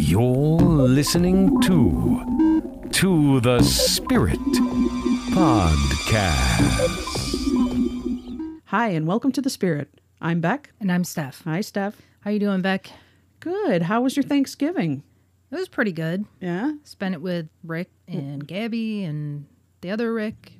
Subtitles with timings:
[0.00, 4.38] You're listening to To the Spirit
[5.34, 6.62] Podcast.
[8.66, 9.88] Hi, and welcome to The Spirit.
[10.20, 10.70] I'm Beck.
[10.78, 11.42] And I'm Steph.
[11.42, 12.00] Hi, Steph.
[12.20, 12.92] How you doing, Beck?
[13.40, 13.82] Good.
[13.82, 15.02] How was your Thanksgiving?
[15.50, 16.26] It was pretty good.
[16.40, 16.74] Yeah?
[16.84, 19.46] Spent it with Rick and Gabby and
[19.80, 20.52] the other Rick,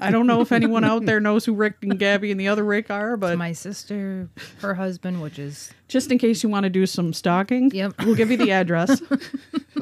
[0.00, 2.64] I don't know if anyone out there knows who Rick and Gabby and the other
[2.64, 4.28] Rick are, but my sister,
[4.60, 7.94] her husband, which is just in case you want to do some stalking, Yep.
[8.04, 9.00] we'll give you the address.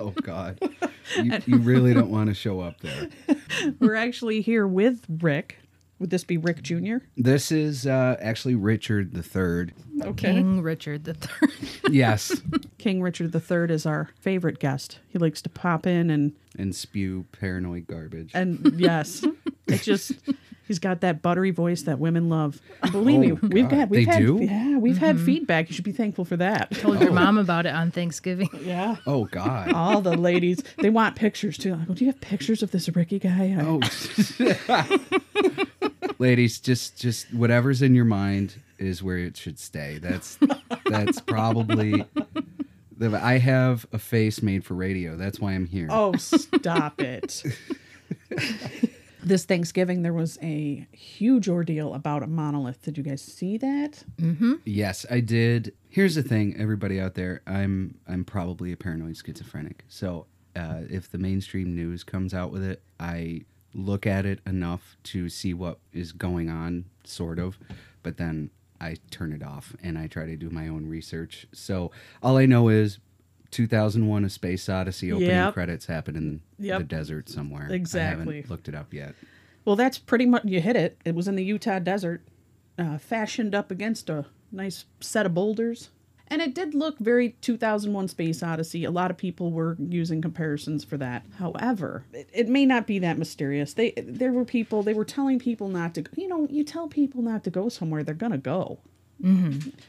[0.00, 0.60] Oh God,
[1.16, 3.08] you, you really don't want to show up there.
[3.80, 5.58] We're actually here with Rick.
[5.98, 6.98] Would this be Rick Jr.?
[7.16, 9.72] This is uh, actually Richard the Third.
[10.00, 10.34] Okay.
[10.34, 11.50] King Richard the Third.
[11.90, 12.40] Yes,
[12.76, 14.98] King Richard III is our favorite guest.
[15.08, 18.30] He likes to pop in and and spew paranoid garbage.
[18.34, 19.24] and yes,
[19.68, 20.12] it's just
[20.66, 22.60] he's got that buttery voice that women love.
[22.92, 23.78] Believe me, Oh, we've God.
[23.78, 24.38] had we've They had do?
[24.42, 25.26] yeah we've had mm-hmm.
[25.26, 25.68] feedback.
[25.68, 26.70] You should be thankful for that.
[26.72, 27.14] Told your oh.
[27.14, 28.48] mom about it on Thanksgiving.
[28.68, 28.96] Yeah.
[29.06, 29.72] oh God.
[29.72, 31.74] All the ladies, they want pictures too.
[31.74, 33.56] Like, well, do you have pictures of this Ricky guy?
[33.58, 33.80] I- Oh,
[36.18, 39.98] ladies, just just whatever's in your mind is where it should stay.
[39.98, 40.38] That's
[40.86, 42.04] that's probably.
[43.00, 45.16] I have a face made for radio.
[45.16, 45.88] That's why I'm here.
[45.90, 47.42] Oh, stop it.
[49.28, 52.82] this Thanksgiving, there was a huge ordeal about a monolith.
[52.82, 54.02] Did you guys see that?
[54.64, 55.74] Yes, I did.
[55.88, 57.42] Here's the thing, everybody out there.
[57.46, 59.84] I'm I'm probably a paranoid schizophrenic.
[59.88, 63.42] So uh, if the mainstream news comes out with it, I
[63.74, 67.58] look at it enough to see what is going on, sort of,
[68.02, 71.46] but then I turn it off and I try to do my own research.
[71.52, 71.90] So
[72.22, 72.98] all I know is
[73.50, 75.54] 2001: A Space Odyssey opening Yep.
[75.54, 76.78] credits happen in Yep.
[76.80, 77.68] the desert somewhere.
[77.70, 78.36] I Exactly.
[78.36, 79.14] haven't looked it up yet.
[79.64, 80.98] Well, that's pretty much, you hit it.
[81.04, 82.22] It was in the Utah desert,
[82.78, 85.90] uh, fashioned up against a nice set of boulders.
[86.30, 88.84] And it did look very 2001 Space Odyssey.
[88.84, 91.24] A lot of people were using comparisons for that.
[91.38, 93.72] However, it, it may not be that mysterious.
[93.72, 96.04] They there were people they were telling people not to.
[96.16, 98.78] You know, you tell people not to go somewhere, they're gonna go.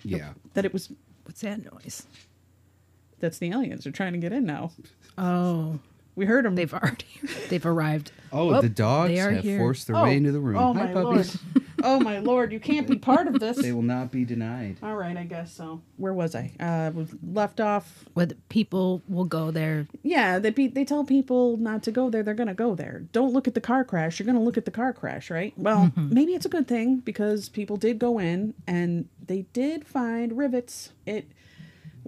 [0.03, 0.33] Yeah.
[0.53, 0.89] That it was
[1.25, 2.07] What's that noise?
[3.19, 3.83] That's the aliens.
[3.83, 4.71] They're trying to get in now.
[5.17, 5.79] Oh,
[6.15, 6.55] We heard them.
[6.55, 7.05] they've already
[7.49, 8.11] they've arrived.
[8.31, 9.57] Oh, Oh, the dogs they are have here.
[9.57, 10.57] forced their way into the room.
[10.57, 11.37] Oh Hi, my puppies.
[11.55, 11.65] lord.
[11.83, 13.57] oh my lord, you can't be part of this.
[13.57, 14.77] They will not be denied.
[14.83, 15.81] All right, I guess so.
[15.97, 16.51] Where was I?
[16.59, 18.05] Uh, was left off.
[18.13, 19.87] With people will go there.
[20.03, 22.21] Yeah, they pe- they tell people not to go there.
[22.21, 23.03] They're gonna go there.
[23.13, 24.19] Don't look at the car crash.
[24.19, 25.53] You're gonna look at the car crash, right?
[25.57, 30.37] Well, maybe it's a good thing because people did go in and they did find
[30.37, 30.91] rivets.
[31.07, 31.31] It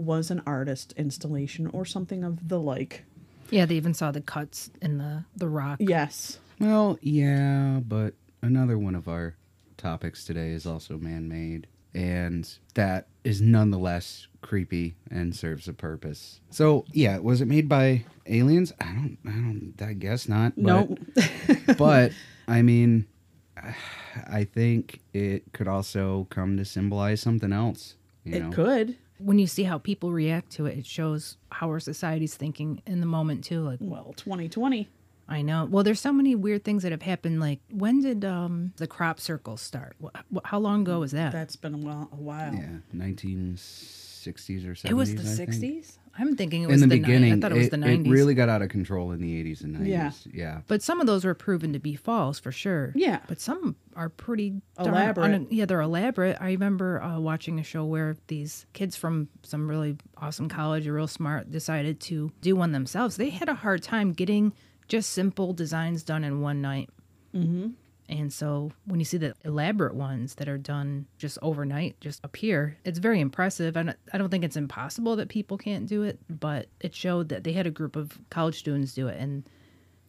[0.02, 3.04] was an artist installation or something of the like.
[3.50, 5.78] Yeah, they even saw the cuts in the the rock.
[5.80, 6.40] Yes.
[6.60, 9.36] Well, yeah, but another one of our
[9.78, 16.40] topics today is also man made, and that is nonetheless creepy and serves a purpose.
[16.50, 18.74] So, yeah, was it made by aliens?
[18.80, 20.54] I don't, I don't, I guess not.
[20.56, 20.98] But, No.
[21.78, 22.12] but
[22.48, 23.08] I mean,
[24.28, 27.96] I think it could also come to symbolize something else.
[28.24, 28.50] You know?
[28.50, 28.98] it could.
[29.24, 33.00] When you see how people react to it, it shows how our society's thinking in
[33.00, 33.62] the moment too.
[33.62, 34.90] Like Well, 2020.
[35.30, 35.66] I know.
[35.70, 37.40] Well, there's so many weird things that have happened.
[37.40, 39.96] Like, when did um, the crop circle start?
[40.04, 41.32] Wh- wh- how long ago was that?
[41.32, 42.10] That's been a while.
[42.12, 42.54] A while.
[42.54, 44.90] Yeah, 1960s or 70s.
[44.90, 45.86] it was the I think.
[46.14, 46.22] 60s.
[46.22, 47.78] I'm thinking it was In the, the, ni- beginning, I thought it was it, the
[47.88, 48.12] it 90s.
[48.12, 49.88] really got out of control in the 80s and 90s.
[49.88, 50.12] Yeah.
[50.34, 50.62] yeah.
[50.68, 52.92] but some of those were proven to be false for sure.
[52.96, 53.20] Yeah.
[53.28, 55.34] But some are pretty darn Elaborate.
[55.34, 56.38] un- yeah, they're elaborate.
[56.40, 60.94] I remember uh, watching a show where these kids from some really awesome college, or
[60.94, 63.18] real smart, decided to do one themselves.
[63.18, 64.54] They had a hard time getting
[64.88, 66.90] just simple designs done in one night.
[68.12, 72.78] And so when you see the elaborate ones that are done just overnight, just appear,
[72.84, 73.78] it's very impressive.
[73.78, 77.46] And I don't think it's impossible that people can't do it, but it showed that
[77.46, 79.44] they had a group of college students do it and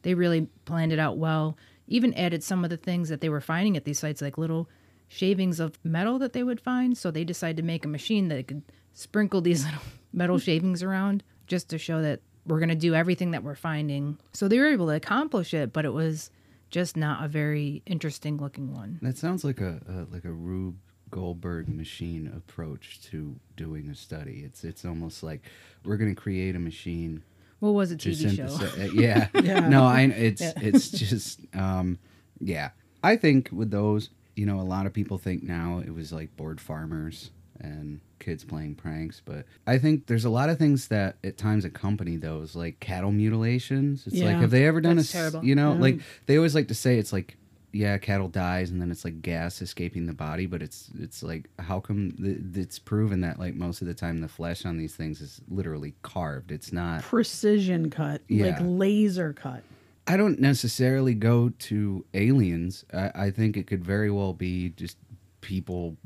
[0.02, 1.56] they really planned it out well.
[1.86, 4.68] Even added some of the things that they were finding at these sites, like little
[5.06, 6.98] shavings of metal that they would find.
[6.98, 8.62] So they decided to make a machine that could
[8.94, 9.82] sprinkle these little
[10.12, 14.18] metal shavings around just to show that we're going to do everything that we're finding.
[14.32, 16.30] So they were able to accomplish it, but it was
[16.72, 18.98] just not a very interesting looking one.
[19.02, 20.76] That sounds like a, a like a Rube
[21.10, 24.42] Goldberg machine approach to doing a study.
[24.44, 25.42] It's it's almost like
[25.84, 27.22] we're going to create a machine
[27.60, 28.82] What was to TV show?
[28.82, 29.28] uh, yeah.
[29.34, 29.68] Yeah.
[29.68, 31.98] No, I it's it's just um
[32.40, 32.70] yeah.
[33.04, 36.34] I think with those, you know, a lot of people think now it was like
[36.36, 37.30] bored farmers
[37.60, 41.64] and kids playing pranks, but I think there's a lot of things that at times
[41.66, 44.06] accompany those, like cattle mutilations.
[44.06, 45.44] It's like, have they ever done that's a, terrible.
[45.44, 45.80] you know, Yeah.
[45.80, 47.36] like they always like to say it's like
[47.74, 51.48] yeah, cattle dies and then it's like gas escaping the body, but it's it's like
[51.58, 54.94] how come th- it's proven that like most of the time the flesh on these
[54.94, 56.52] things is literally carved.
[56.52, 57.02] It's not.
[57.02, 59.62] Precision cut, like laser cut.
[60.06, 62.84] I don't necessarily go to aliens.
[62.92, 64.98] I, I think it could very well be just
[65.40, 65.96] people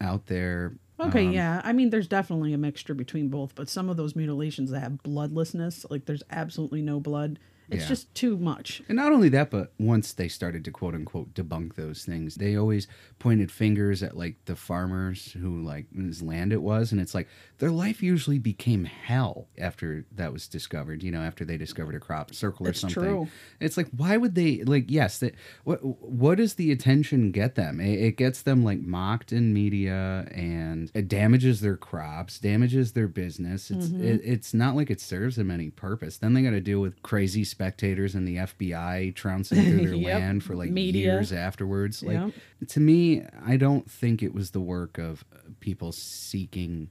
[0.00, 0.74] out there.
[0.98, 1.60] Okay, um, yeah.
[1.64, 5.02] I mean, there's definitely a mixture between both, but some of those mutilations that have
[5.02, 7.38] bloodlessness, like there's absolutely no blood.
[7.68, 7.88] It's Yeah.
[7.88, 8.82] just too much.
[8.88, 12.56] And not only that, but once they started to quote unquote debunk those things, they
[12.56, 12.86] always
[13.18, 17.28] pointed fingers at like the farmers who like whose land it was, and it's like
[17.58, 21.02] their life usually became hell after that was discovered.
[21.02, 23.02] You know, after they discovered a crop circle or It's something.
[23.02, 23.28] true.
[23.60, 24.84] It's like why would they like?
[24.90, 25.34] Yes, that
[25.64, 27.80] what what does the attention get them?
[27.80, 33.08] It, it gets them like mocked in media, and it damages their crops, damages their
[33.08, 33.70] business.
[33.70, 34.04] It's Mm-hmm.
[34.04, 36.18] it, it's not like it serves them any purpose.
[36.18, 40.20] Then they got to deal with crazy spectators and the FBI trouncing through their Yep.
[40.20, 41.04] land for like Media.
[41.14, 42.02] years afterwards.
[42.02, 42.32] Like Yep.
[42.68, 46.90] to me, I don't think it was the work of uh, people seeking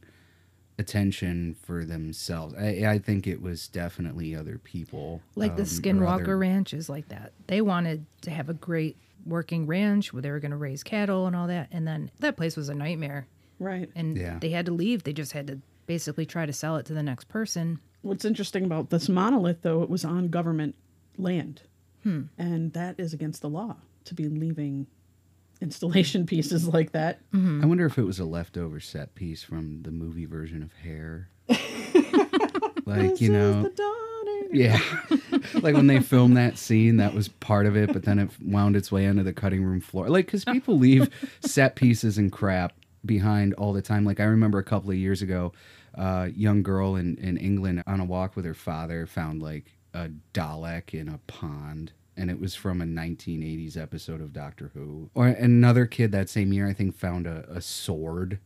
[0.79, 2.55] attention for themselves.
[2.55, 6.73] I, I think it was definitely other people, Like the um, or Skinwalker other- Ranch
[6.73, 7.31] is like that.
[7.45, 11.27] They wanted to have a great working ranch where they were going to raise cattle
[11.27, 11.67] and all that.
[11.71, 13.27] And then that place was a nightmare.
[13.59, 13.89] Right.
[13.95, 14.39] And Yeah.
[14.39, 15.03] they had to leave.
[15.03, 17.79] They just had to basically try to sell it to the next person.
[18.05, 20.75] What's interesting about this monolith, though, it was on government
[21.17, 21.63] land.
[22.03, 22.23] Hmm.
[22.37, 24.85] And that is against the law to be leaving
[25.59, 27.19] installation pieces like that.
[27.31, 27.63] Mm-hmm.
[27.63, 31.29] I wonder if it was a leftover set piece from the movie version of Hair.
[32.85, 33.95] like you know, The
[34.51, 34.79] yeah,
[35.55, 38.75] like when they filmed that scene, that was part of it, but then it wound
[38.75, 40.09] its way into the cutting room floor.
[40.09, 41.09] Like because people leave
[41.41, 42.73] set pieces and crap
[43.05, 44.05] behind all the time.
[44.05, 45.53] Like I remember a couple of years ago,
[45.95, 50.09] a young girl in in England on a walk with her father found like a
[50.33, 51.93] Dalek in a pond.
[52.17, 55.09] And it was from a 1980s episode of Doctor Who.
[55.15, 58.39] Or another kid that same year, I think, found a, a sword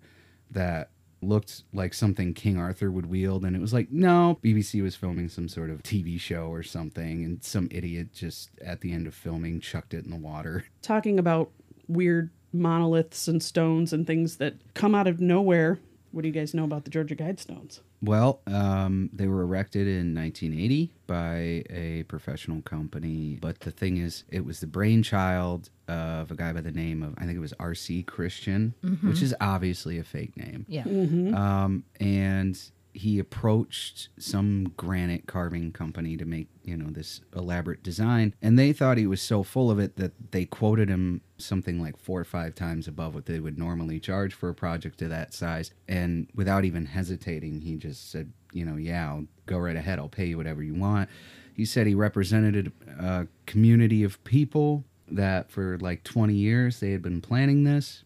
[0.49, 0.89] that
[1.21, 3.45] looked like something King Arthur would wield.
[3.45, 7.23] And it was like, no, BBC was filming some sort of TV show or something.
[7.23, 10.65] And some idiot just at the end of filming chucked it in the water.
[10.81, 11.51] Talking about
[11.87, 15.79] weird monoliths and stones and things that come out of nowhere.
[16.11, 17.81] What do you guys know about the Georgia Guidestones?
[18.01, 23.37] Well, um, they were erected in 1980 by a professional company.
[23.39, 27.13] But the thing is, it was the brainchild of a guy by the name of,
[27.17, 28.03] I think it was R.C.
[28.03, 28.73] Christian,
[29.03, 30.65] which is obviously a fake name.
[30.67, 30.83] Yeah.
[30.83, 32.59] um, and
[32.93, 38.73] he approached some granite carving company to make you know this elaborate design and they
[38.73, 42.25] thought he was so full of it that they quoted him something like four or
[42.25, 46.27] five times above what they would normally charge for a project of that size and
[46.33, 49.99] without even hesitating he just said you know yeah I'll go right ahead.
[49.99, 51.09] I'll pay you whatever you want.
[51.53, 57.01] He said he represented a community of people that for like 20 years they had
[57.01, 58.03] been planning this.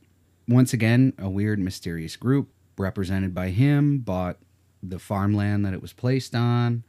[0.48, 4.38] Once again, a weird, mysterious group represented by him bought
[4.84, 6.84] the farmland that it was placed on.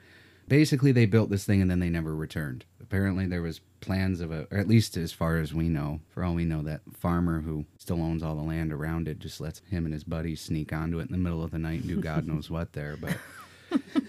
[0.47, 2.65] Basically, they built this thing and then they never returned.
[2.83, 6.25] Apparently, there was plans of a, or at least as far as we know, for
[6.25, 9.61] all we know, that farmer who still owns all the land around it just lets
[9.71, 12.01] him and his buddies sneak onto it in the middle of the night and do
[12.01, 12.99] God knows what there.
[13.01, 13.17] But,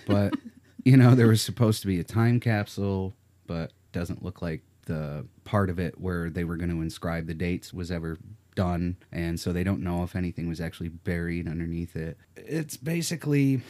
[0.08, 0.34] but
[0.84, 3.14] you know, there was supposed to be a time capsule,
[3.48, 7.34] but doesn't look like the part of it where they were going to inscribe the
[7.34, 8.18] dates was ever
[8.56, 13.62] done and so they don't know if anything was actually buried underneath it it's basically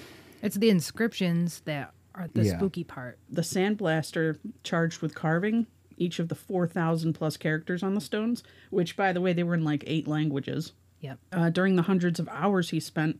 [0.41, 2.57] It's the inscriptions that are the Yeah.
[2.57, 3.17] spooky part.
[3.29, 5.67] The sandblaster charged with carving
[5.97, 9.53] each of the 4,000 plus characters on the stones, which, by the way, they were
[9.55, 10.71] in like eight languages.
[11.01, 11.19] Yep.
[11.33, 13.19] Uh, during the hundreds of hours he spent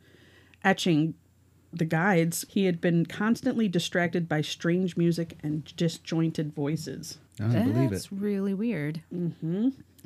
[0.63, 1.13] etching
[1.73, 7.17] the guides, he had been constantly distracted by strange music and disjointed voices.
[7.41, 9.01] i believe it That's really weird.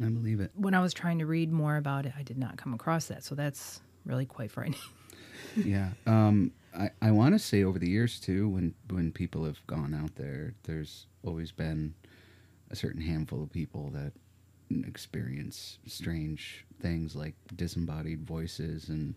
[0.03, 2.57] I believe it When I was trying to read more about it, I did not
[2.57, 3.23] come across that.
[3.23, 4.79] So that's really quite frightening.
[5.55, 9.65] yeah um i i want to say over the years too when when people have
[9.67, 11.93] gone out there there's always been
[12.71, 14.11] a certain handful of people that
[14.87, 19.15] experience strange things like disembodied voices and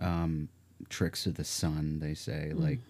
[0.00, 0.48] um
[0.88, 2.80] tricks of the sun they say like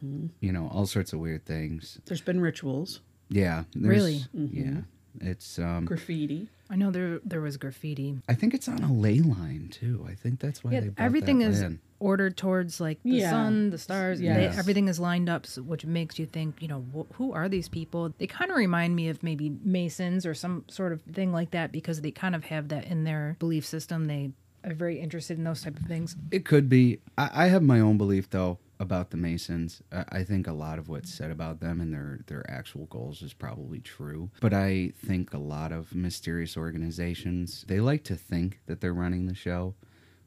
[0.41, 4.25] you know all sorts of weird things There's been rituals, yeah there's- Really?
[4.33, 4.81] yeah
[5.21, 6.49] it's um graffiti.
[6.73, 8.19] I know there there was graffiti.
[8.29, 10.07] I think it's on a ley line too.
[10.09, 11.81] I think that's why Yeah, they bought everything that is land.
[12.01, 13.31] ordered towards like the Yeah.
[13.31, 14.21] sun, the stars.
[14.21, 17.47] They, everything is lined up, so, which makes you think, you know, wh- who are
[17.49, 18.15] these people?
[18.17, 21.73] They kind of remind me of maybe Masons or some sort of thing like that
[21.73, 24.07] because they kind of have that in their belief system.
[24.07, 24.31] They
[24.65, 26.17] are very interested in those type of things.
[26.31, 27.01] It could be.
[27.19, 28.59] I, I have my own belief though.
[28.83, 29.81] About the Masons.
[29.93, 33.33] I think a lot of what's said about them and their their actual goals is
[33.33, 34.31] probably true.
[34.41, 39.27] But I think a lot of mysterious organizations they like to think that they're running
[39.27, 39.75] the show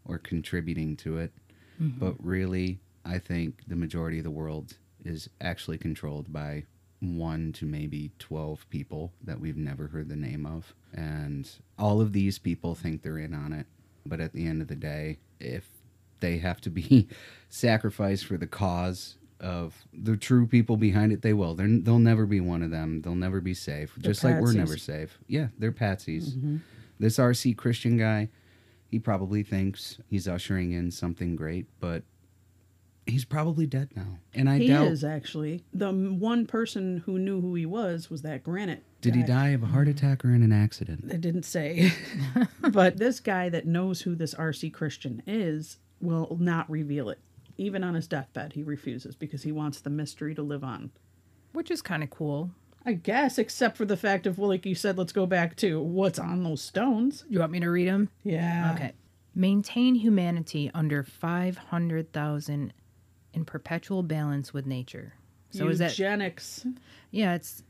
[0.05, 1.33] or contributing to it,
[1.81, 1.99] mm-hmm.
[1.99, 6.63] but really, I think the majority of the world is actually controlled by
[7.01, 10.73] one to maybe 12 people that we've never heard the name of.
[10.93, 13.67] And all of these people think they're in on it.
[14.05, 15.67] But at the end of the day, if
[16.25, 17.07] they have to be
[17.49, 21.53] sacrificed for the cause of the true people behind it, they will.
[21.53, 23.01] They're, they'll never be one of them.
[23.01, 23.93] They'll never be safe.
[23.95, 25.19] They're just like we're never safe.
[25.27, 26.29] Yeah, they're patsies.
[26.29, 26.57] Mm-hmm.
[26.99, 28.29] This RC Christian guy,
[28.89, 32.03] he probably thinks he's ushering in something great, but
[33.05, 34.17] he's probably dead now.
[34.33, 34.87] And I he doubt.
[34.87, 38.83] is actually the one person who knew who he was was that Granite.
[39.01, 39.97] Did he die of a heart mm-hmm.
[39.97, 41.07] attack or in an accident?
[41.07, 41.91] They didn't say.
[42.71, 47.19] but this guy that knows who this RC Christian is will not reveal it.
[47.57, 50.91] Even on his deathbed, he refuses because he wants the mystery to live on.
[51.53, 52.51] which is kind of cool.
[52.85, 55.81] I guess, except for the fact of, well, like you said, let's go back to
[55.81, 57.23] what's on those stones.
[57.29, 58.09] You want me to read them?
[58.23, 58.73] Yeah.
[58.75, 58.93] Okay.
[59.33, 62.73] Maintain humanity under 500,000
[63.33, 65.13] in perpetual balance with nature.
[65.49, 66.65] So is that Eugenics.
[67.11, 67.63] Yeah, it's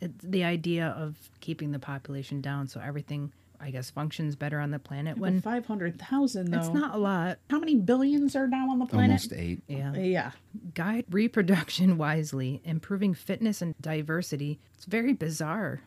[0.00, 4.70] it's the idea of keeping the population down so everything I guess functions better on
[4.70, 6.58] the planet When when 500,000, though.
[6.58, 7.38] it's not a lot.
[7.50, 9.10] How many billions are now on the planet?
[9.10, 9.62] Almost eight.
[9.68, 9.94] Yeah.
[9.94, 10.30] Yeah.
[10.74, 14.60] Guide reproduction wisely, improving fitness and diversity.
[14.74, 15.82] It's very bizarre.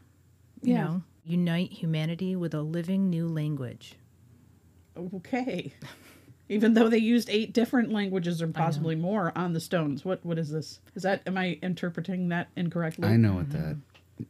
[0.61, 0.83] You Yeah.
[0.83, 3.95] know, unite humanity with a living new language.
[4.97, 5.73] Okay.
[6.49, 10.05] Even though they used eight different languages or possibly more on the stones.
[10.05, 10.79] What what is this?
[10.93, 13.07] Is that am I interpreting that incorrectly?
[13.07, 13.79] I know what that mm-hmm.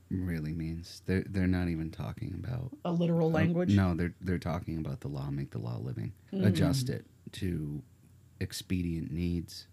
[0.10, 1.02] Really means.
[1.06, 3.72] They're they're not even talking about A literal language?
[3.76, 6.46] No, they're they're talking about the law, make the law living, Mm.
[6.46, 7.82] adjust it to
[8.40, 9.68] expedient needs.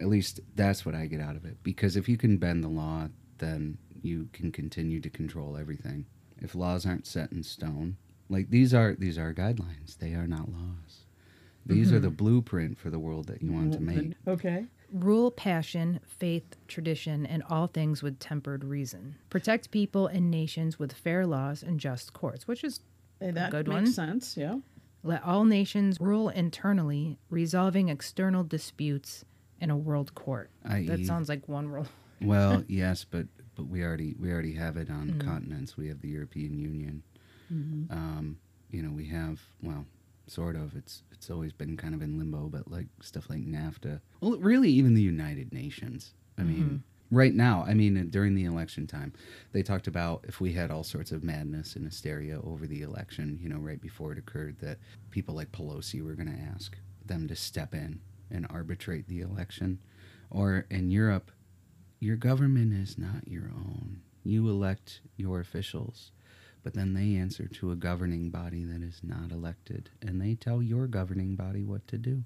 [0.00, 1.62] At least that's what I get out of it.
[1.62, 3.08] Because if you can bend the law,
[3.38, 6.06] then you can continue to control everything.
[6.40, 7.96] If laws aren't set in stone,
[8.28, 9.98] like these are these are guidelines.
[9.98, 11.04] They are not laws.
[11.66, 12.16] These are the Mm-hmm.
[12.16, 14.12] blueprint for the world that you want to make.
[14.28, 14.66] Okay.
[14.94, 19.16] Rule passion, faith, tradition, and all things with tempered reason.
[19.28, 22.78] Protect people and nations with fair laws and just courts, which is
[23.20, 23.86] Hey, that good makes one.
[23.92, 24.36] sense.
[24.36, 24.58] Yeah.
[25.02, 29.24] let all nations rule internally, resolving external disputes
[29.60, 30.50] in a world court.
[30.64, 30.86] i.e.
[30.86, 31.88] That sounds like one world.
[32.22, 35.28] Well, yes, but but we already we already have it on Mm-hmm.
[35.28, 35.76] continents.
[35.76, 37.02] We have the European Union.
[37.50, 38.38] Um,
[38.70, 39.84] you know, we have well,
[40.26, 40.74] sort of.
[40.76, 44.00] It's it's always been kind of in limbo, but like stuff like NAFTA.
[44.20, 46.12] Well, really, even the United Nations.
[46.38, 46.50] I Mm-hmm.
[46.52, 49.12] mean, right now, I mean, during the election time,
[49.52, 53.38] they talked about if we had all sorts of madness and hysteria over the election.
[53.40, 54.78] You know, right before it occurred, that
[55.10, 58.00] people like Pelosi were going to ask them to step in
[58.30, 59.78] and arbitrate the election,
[60.30, 61.30] or in Europe
[62.00, 64.00] your government is not your own.
[64.24, 66.10] You elect your officials,
[66.64, 70.60] but then they answer to a governing body that is not elected, and they tell
[70.60, 72.24] your governing body what to do.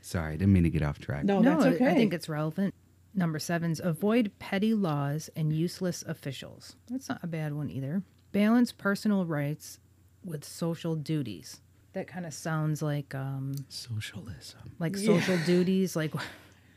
[0.00, 1.24] Sorry, I didn't mean to get off track.
[1.24, 1.86] No, no, that's okay.
[1.90, 2.74] I think it's relevant.
[3.14, 6.74] Number seven's avoid petty laws and useless officials.
[6.88, 8.02] That's not a bad one either.
[8.32, 9.78] Balance personal rights
[10.24, 11.60] with social duties.
[11.92, 14.72] That kind of sounds like um, Socialism.
[14.80, 15.06] like Yeah.
[15.20, 15.94] social duties.
[15.94, 16.14] Like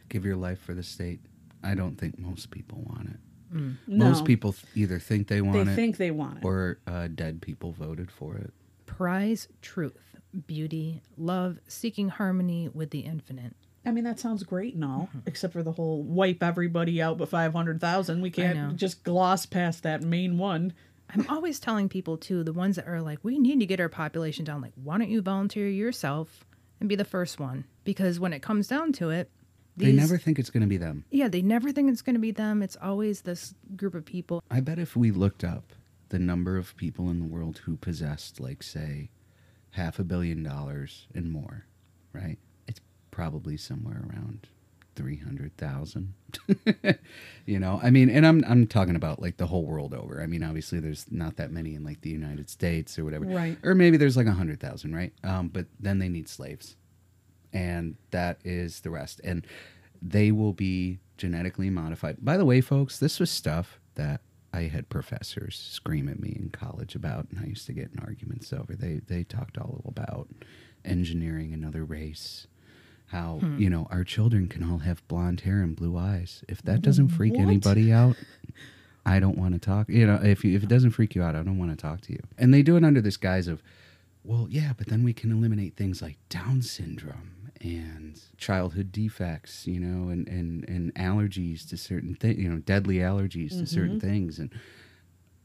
[0.09, 1.21] Give your life for the state.
[1.63, 3.19] I don't think most people want it.
[3.51, 3.75] No.
[3.87, 6.45] Most people th- either think they they want it think they want it.
[6.45, 8.53] or uh, dead people voted for it.
[8.85, 10.15] prize truth,
[10.47, 13.55] beauty, love, seeking harmony with the infinite.
[13.85, 15.19] I mean, that sounds great and all, Mm-hmm.
[15.27, 18.21] except for the whole wipe everybody out but 500,000.
[18.21, 20.73] We can't just gloss past that main one.
[21.13, 23.89] I'm always telling people too, the ones that are like, we need to get our
[23.89, 24.61] population down.
[24.61, 26.43] Like, why don't you volunteer yourself
[26.79, 27.65] and be the first one?
[27.83, 29.29] Because when it comes down to it,
[29.77, 31.03] They never think it's going to be them.
[31.11, 32.61] yeah, they never think it's going to be them.
[32.61, 34.41] It's always this group of people.
[34.49, 35.73] I bet if we looked up
[36.09, 39.09] the number of people in the world who possessed, like, say,
[39.71, 41.65] half a billion dollars and more,
[42.13, 42.37] right?
[42.67, 42.79] It's
[43.11, 44.47] probably somewhere around
[44.95, 46.13] 300,000.
[47.45, 50.21] you know, I mean, and I'm I'm talking about like the whole world over.
[50.21, 53.25] I mean, obviously there's not that many in like the United States or whatever.
[53.25, 53.57] Right.
[53.63, 55.13] Or maybe there's like a 100,000, right?
[55.23, 56.75] Um, but then they need slaves.
[57.55, 59.21] And that is the rest.
[59.23, 59.47] And
[60.01, 62.17] they will be genetically modified.
[62.19, 64.21] By the way, folks, this was stuff that
[64.53, 67.99] I had professors scream at me in college about, and I used to get in
[67.99, 68.75] arguments over.
[68.75, 70.29] They they talked all about
[70.83, 72.47] engineering another race,
[73.07, 73.57] how hmm.
[73.57, 76.43] you know our children can all have blonde hair and blue eyes.
[76.47, 77.41] If that doesn't freak What?
[77.41, 78.15] anybody out,
[79.05, 79.89] I don't want to talk.
[79.89, 82.01] You know, if you, if it doesn't freak you out, I don't want to talk
[82.01, 82.21] to you.
[82.37, 83.61] And they do it under this guise of,
[84.23, 89.79] well, yeah, but then we can eliminate things like Down syndrome and childhood defects, you
[89.79, 94.07] know, and, and, and allergies to certain things, you know, deadly allergies to certain mm-hmm.
[94.07, 94.39] things.
[94.39, 94.51] And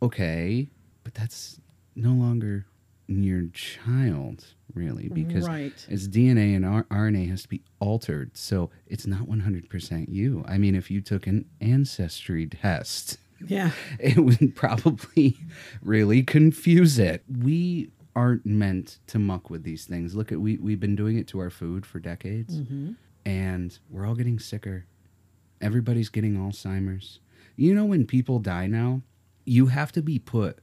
[0.02, 0.69] okay,
[1.05, 1.61] but that's
[1.95, 2.67] no longer
[3.09, 5.73] your child, really, because Right.
[5.88, 8.37] its DNA and R- RNA has to be altered.
[8.37, 10.45] So it's not 100% you.
[10.47, 13.73] I mean, if you took an ancestry test, Yeah.
[13.99, 15.38] it would probably
[15.83, 17.25] really confuse it.
[17.29, 20.14] We aren't meant to muck with these things.
[20.14, 22.93] Look at we we've been doing it to our food for decades, mm-hmm.
[23.25, 24.87] and we're all getting sicker.
[25.61, 27.21] Everybody's getting Alzheimer's.
[27.57, 29.02] You know, when people die now,
[29.45, 30.59] you have to be put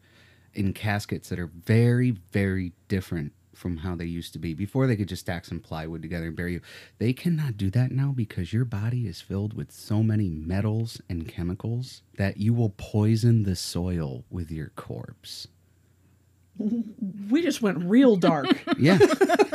[0.53, 4.53] in caskets that are very, very different from how they used to be.
[4.53, 6.61] Before they could just stack some plywood together and bury you.
[6.99, 11.27] They cannot do that now because your body is filled with so many metals and
[11.27, 15.47] chemicals that you will poison the soil with your corpse.
[17.29, 18.47] We just went real dark.
[18.79, 18.99] Yeah,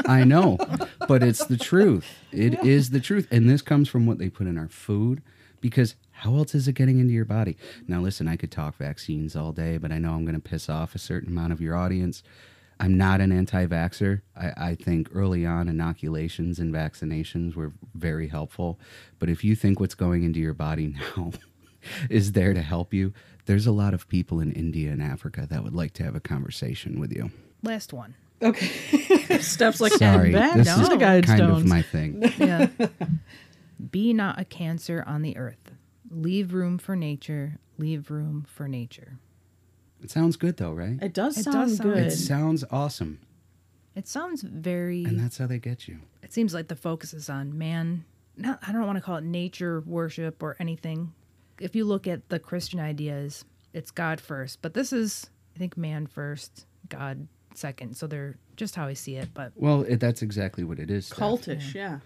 [0.07, 0.59] I know,
[1.07, 2.07] but it's the truth.
[2.33, 5.23] It is the truth, and this comes from what they put in our food.
[5.61, 7.57] Because how else is it getting into your body?
[7.87, 10.69] Now, listen, I could talk vaccines all day, but I know I'm going to piss
[10.69, 12.25] off a certain amount of your audience.
[12.81, 14.23] I'm not an anti-vaxxer.
[14.37, 18.81] I, I think early on inoculations and vaccinations were very helpful.
[19.21, 21.31] But if you think what's going into your body now
[22.11, 23.13] is there to help you,
[23.47, 26.21] there's a lot of people in India and Africa that would like to have a
[26.21, 27.31] conversation with you.
[27.63, 28.15] Last one.
[28.43, 28.67] Okay.
[29.41, 31.57] Steps like Sorry, back this down is kind guidestones.
[31.59, 32.23] of my thing.
[32.39, 32.69] Yeah.
[33.91, 35.73] Be not a cancer on the earth.
[36.11, 37.59] Leave room for nature.
[37.79, 39.19] Leave room for nature.
[40.03, 40.99] It sounds good though, right?
[41.01, 42.07] It does It sound does sound- good.
[42.07, 43.21] It sounds awesome,
[43.95, 45.05] It sounds very.
[45.05, 45.99] and that's how they get you.
[46.23, 48.05] it seems like the focus is on man.
[48.37, 51.13] Not, I don't want to call it nature worship or anything.
[51.61, 55.77] If you look at the Christian ideas, it's God first, but this is, I think,
[55.77, 57.97] man first, God second.
[57.97, 59.31] So they're just how I see it.
[59.35, 61.07] But Well, it, that's exactly what it is.
[61.07, 61.19] Steph.
[61.19, 61.99] Cultish, yeah.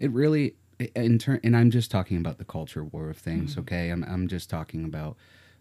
[0.00, 0.56] It really,
[0.96, 3.56] in turn, and I'm just talking about the culture war of things.
[3.56, 5.16] Okay, I'm I'm just talking about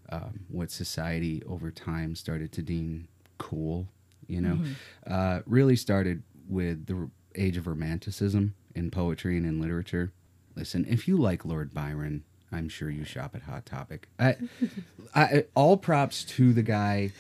[0.10, 3.08] um, what society over time started to deem
[3.38, 3.88] cool.
[4.28, 4.60] You know,
[5.08, 10.12] uh, really started with the age of romanticism in poetry and in literature.
[10.56, 14.08] Listen, if you like Lord Byron, I'm sure you shop at Hot Topic.
[14.20, 14.36] I,
[15.16, 17.12] I, all props to the guy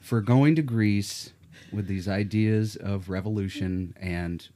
[0.00, 1.30] for going to Greece
[1.72, 4.48] with these ideas of revolution and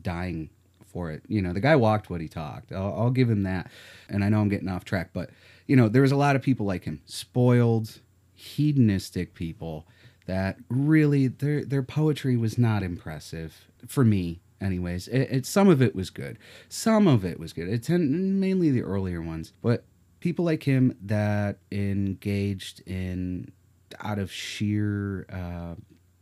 [0.00, 0.50] dying
[0.86, 1.22] for it.
[1.28, 2.72] You know, the guy walked what he talked.
[2.72, 3.70] I'll, I'll give him that.
[4.08, 5.30] And I know I'm getting off track, but
[5.66, 8.00] you know, there was a lot of people like him, spoiled,
[8.34, 9.86] hedonistic people
[10.26, 14.40] that really their their poetry was not impressive for me.
[14.60, 17.68] Anyways, it, it some of it was good, some of it was good.
[17.68, 19.84] It's in, mainly the earlier ones, but
[20.20, 23.52] people like him that engaged in
[24.00, 25.74] out of sheer uh,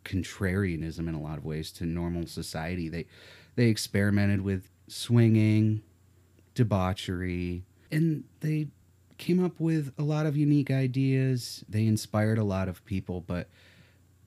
[0.05, 2.89] contrarianism in a lot of ways to normal society.
[2.89, 3.07] They
[3.57, 5.83] they experimented with swinging,
[6.55, 8.69] debauchery, and they
[9.19, 11.65] came up with a lot of unique ideas.
[11.69, 13.49] They inspired a lot of people, but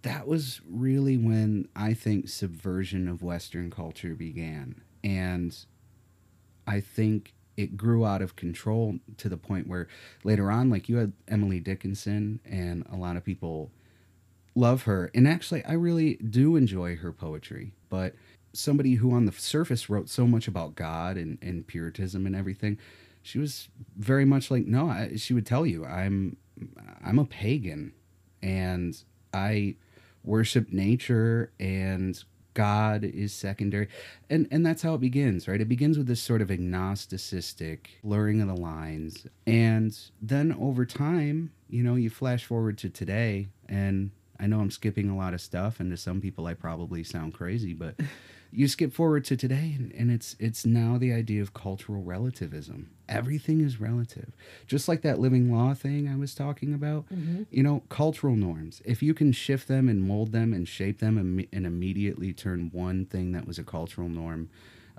[0.02, 4.82] that was really when I think subversion of Western culture began.
[5.04, 5.58] And
[6.66, 9.88] I think it grew out of control to the point where
[10.24, 13.72] later on, like you had Emily Dickinson, and a lot of people
[14.56, 15.12] love her.
[15.14, 17.74] And actually, I really do enjoy her poetry.
[17.90, 18.16] But
[18.54, 22.78] somebody who on the surface wrote so much about God and, and Puritanism and everything,
[23.22, 26.38] she was very much like, no, I, she would tell you, I'm,
[27.04, 27.94] I'm a pagan
[28.42, 28.98] and
[29.34, 29.76] I
[30.24, 33.88] worship nature and God is secondary.
[34.30, 35.62] And and that's how it begins, right?
[35.62, 39.26] It begins with this sort of agnosticistic blurring of the lines.
[39.48, 44.72] And then over time, you know, you flash forward to today and I know I'm
[44.72, 47.96] skipping a lot of stuff and to some people I probably sound crazy, but
[48.52, 52.90] you skip forward to today and, and it's it's now the idea of cultural relativism.
[53.08, 54.32] Everything is relative.
[54.68, 57.06] Just like that living law thing I was talking about.
[57.52, 58.82] You know, cultural norms.
[58.86, 62.70] If you can shift them and mold them and shape them and, and immediately turn
[62.72, 64.50] one thing that was a cultural norm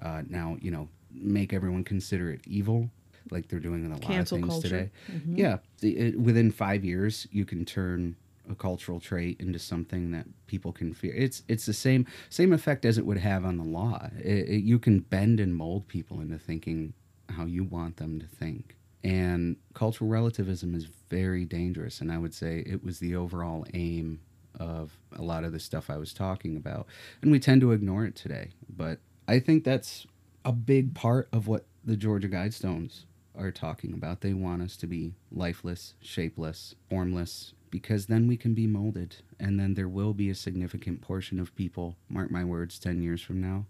[0.03, 2.91] uh, now, you know, make everyone consider it evil,
[3.31, 4.69] like they're doing in a lot Cancel of things culture.
[4.69, 4.91] today.
[5.27, 8.17] Yeah, the, it, within five years, you can turn
[8.51, 11.15] a cultural trait into something that people can fear.
[11.15, 14.09] It's it's the same same effect as it would have on the law.
[14.19, 16.93] It, it- you can bend and mold people into thinking
[17.31, 18.77] how you want them to think.
[19.03, 22.01] And cultural relativism is very dangerous.
[22.01, 24.21] And I would say it was the overall aim
[24.59, 26.87] of a lot of the stuff I was talking about.
[27.23, 28.51] And we tend to ignore it today.
[28.69, 30.07] But I think that's
[30.45, 33.05] a big part of what the Georgia Guidestones
[33.39, 34.21] are talking about.
[34.21, 39.17] They want us to be lifeless, shapeless, formless, because then we can be molded.
[39.39, 43.23] And then there will be a significant portion of people, mark my words, 10 years
[43.23, 43.67] from now,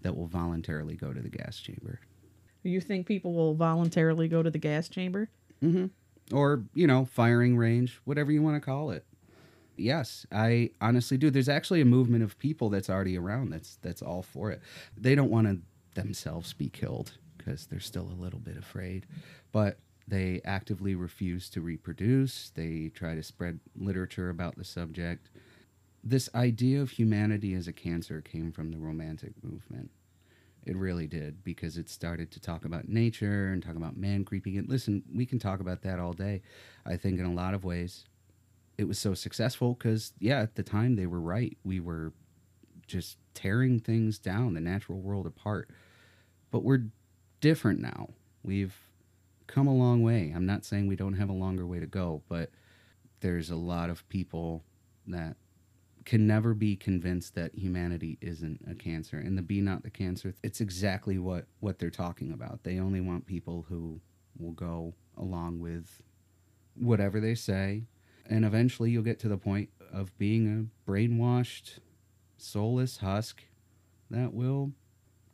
[0.00, 2.00] that will voluntarily go to the gas chamber.
[2.62, 5.28] You think people will voluntarily go to the gas chamber?
[5.62, 6.36] Mm-hmm.
[6.36, 9.04] or you know firing range whatever you want to call it
[9.76, 14.02] yes i honestly do there's actually a movement of people that's already around that's that's
[14.02, 14.60] all for it
[14.96, 15.58] they don't want to
[15.94, 19.06] themselves be killed because they're still a little bit afraid
[19.52, 25.30] but they actively refuse to reproduce they try to spread literature about the subject
[26.04, 29.90] this idea of humanity as a cancer came from the romantic movement
[30.64, 34.54] it really did because it started to talk about nature and talk about man creeping
[34.54, 34.66] in.
[34.66, 36.42] Listen, we can talk about that all day.
[36.86, 38.04] I think in a lot of ways
[38.78, 41.56] it was so successful because, yeah, at the time they were right.
[41.64, 42.12] We were
[42.86, 45.68] just tearing things down, the natural world apart.
[46.50, 46.86] But we're
[47.40, 48.10] different now.
[48.42, 48.76] We've
[49.46, 50.32] come a long way.
[50.34, 52.50] I'm not saying we don't have a longer way to go, but
[53.20, 54.64] there's a lot of people
[55.06, 55.36] that
[56.04, 60.34] can never be convinced that humanity isn't a cancer and the be not the cancer
[60.42, 64.00] it's exactly what what they're talking about they only want people who
[64.38, 66.02] will go along with
[66.74, 67.84] whatever they say
[68.26, 71.78] and eventually you'll get to the point of being a brainwashed
[72.36, 73.44] soulless husk
[74.10, 74.72] that will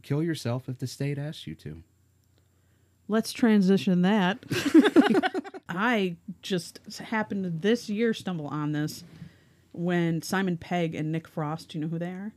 [0.02, 1.82] kill yourself if the state asks you to
[3.08, 4.44] Let's transition that.
[5.68, 9.04] I just happened to this year stumble on this
[9.72, 12.32] when Simon Pegg and Nick Frost, do you know who they are?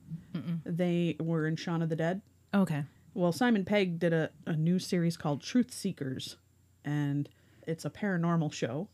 [0.66, 2.22] They were in Shaun of the Dead.
[2.54, 2.84] Okay.
[3.14, 6.38] Well, Simon Pegg did a, a new series called Truth Seekers,
[6.86, 7.28] and
[7.66, 8.88] it's a paranormal show.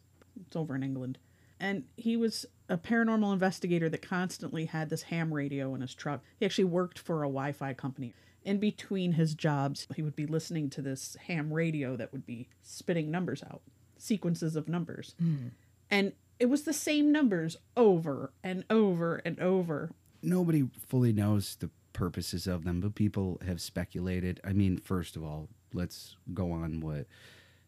[0.45, 1.17] It's over in England.
[1.59, 6.21] And he was a paranormal investigator that constantly had this ham radio in his truck.
[6.39, 8.13] He actually worked for a Wi Fi company.
[8.47, 12.47] In between his jobs, he would be listening to this ham radio that would be
[12.61, 13.61] spitting numbers out,
[13.97, 15.15] sequences of numbers.
[15.19, 15.47] Hmm.
[15.91, 19.91] And it was the same numbers over and over and over.
[20.21, 24.39] nobody fully knows the purposes of them, but people have speculated.
[24.45, 27.05] I mean, first of all, let's go on what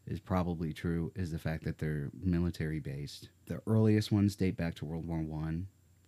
[0.06, 3.28] is probably true is the fact that they're military based.
[3.46, 5.66] The earliest ones date back to World War One.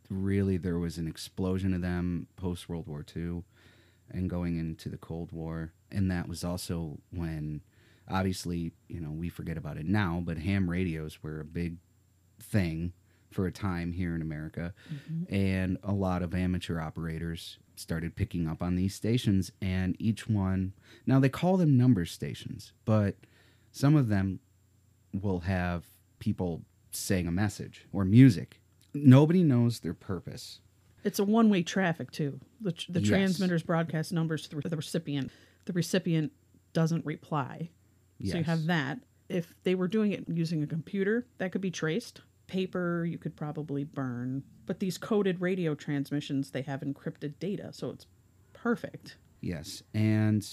[0.08, 3.44] Really, there was an explosion of them post World War Two,
[4.12, 7.62] and going into the Cold War, and that was also when,
[8.08, 11.76] obviously, you know, we forget about it now, but ham radios were a big
[12.40, 12.92] thing
[13.30, 14.74] for a time here in America.
[14.92, 15.34] Mm-hmm.
[15.34, 20.74] And a lot of amateur operators started picking up on these stations, and each one
[21.06, 23.16] now they call them number stations, but
[23.70, 24.40] some of them
[25.12, 25.84] will have
[26.18, 28.60] people saying a message or music.
[28.94, 30.60] Nobody knows their purpose.
[31.04, 32.40] It's a one way traffic, too.
[32.60, 33.08] The, the Yes.
[33.08, 35.30] transmitters broadcast numbers through the recipient.
[35.64, 36.32] The recipient
[36.72, 37.70] doesn't reply.
[38.18, 38.32] Yes.
[38.32, 39.00] So you have that.
[39.28, 42.20] If they were doing it using a computer, that could be traced.
[42.46, 44.42] Paper, you could probably burn.
[44.66, 47.70] But these coded radio transmissions, they have encrypted data.
[47.72, 48.06] So it's
[48.52, 49.16] perfect.
[49.40, 49.82] Yes.
[49.94, 50.46] And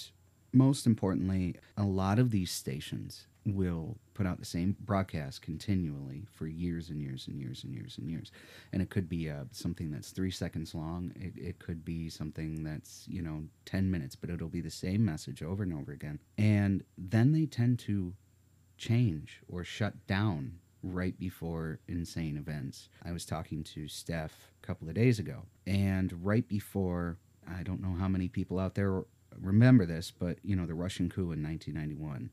[0.54, 6.48] most importantly, a lot of these stations will put out the same broadcast continually for
[6.48, 8.32] years and years and years and years and years.
[8.74, 11.12] And it could be uh, something that's three seconds long.
[11.16, 15.06] It, it could be something that's, you know, 10 minutes, but it'll be the same
[15.06, 16.20] message over and over again.
[16.38, 18.14] And then they tend to
[18.78, 22.90] change or shut down right before insane events.
[23.04, 27.82] I was talking to Steph a couple of days ago, and right before, I don't
[27.82, 29.04] know how many people out there
[29.42, 32.30] remember this, but you know, the Russian coup in 1991,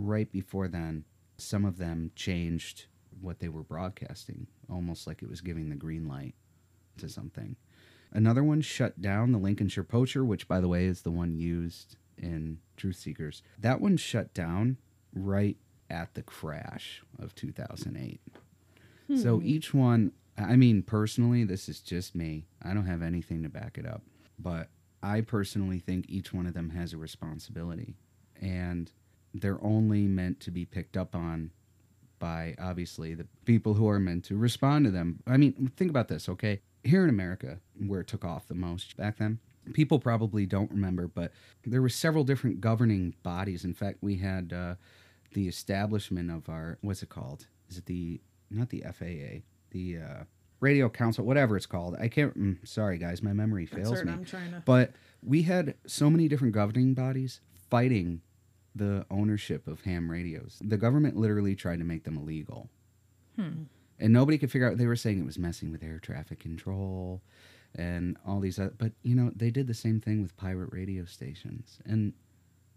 [0.00, 1.04] right before then,
[1.36, 2.86] some of them changed
[3.20, 6.34] what they were broadcasting, almost like it was giving the green light
[6.98, 7.56] to something.
[8.12, 11.96] Another one shut down the Lincolnshire Poacher, which, by the way, is the one used
[12.18, 13.42] in Truth Seekers.
[13.58, 14.78] That one shut down
[15.14, 15.56] right
[15.88, 18.20] at the crash of 2008.
[19.16, 19.46] So hmm.
[19.46, 22.46] each one, I mean, personally, this is just me.
[22.62, 24.02] I don't have anything to back it up.
[24.38, 24.68] But
[25.02, 27.96] I personally think each one of them has a responsibility.
[28.40, 28.90] And
[29.34, 31.50] they're only meant to be picked up on
[32.18, 35.20] by obviously the people who are meant to respond to them.
[35.26, 36.60] I mean, think about this, okay?
[36.84, 39.38] Here in America, where it took off the most back then,
[39.72, 41.32] people probably don't remember, but
[41.64, 43.64] there were several different governing bodies.
[43.64, 44.74] In fact, we had uh,
[45.32, 47.46] the establishment of our what's it called?
[47.68, 50.24] Is it the not the FAA, the uh,
[50.60, 51.96] Radio Council, whatever it's called?
[52.00, 52.36] I can't.
[52.38, 54.06] Mm, sorry, guys, my memory fails certain.
[54.06, 54.12] me.
[54.12, 54.62] I'm trying to.
[54.64, 57.40] But we had so many different governing bodies
[57.70, 58.22] fighting
[58.80, 60.58] the ownership of ham radios.
[60.60, 62.68] The government literally tried to make them illegal.
[63.38, 67.22] And nobody could figure out they were saying it was messing with air traffic control
[67.74, 71.04] and all these other, but you know, they did the same thing with pirate radio
[71.06, 72.12] stations and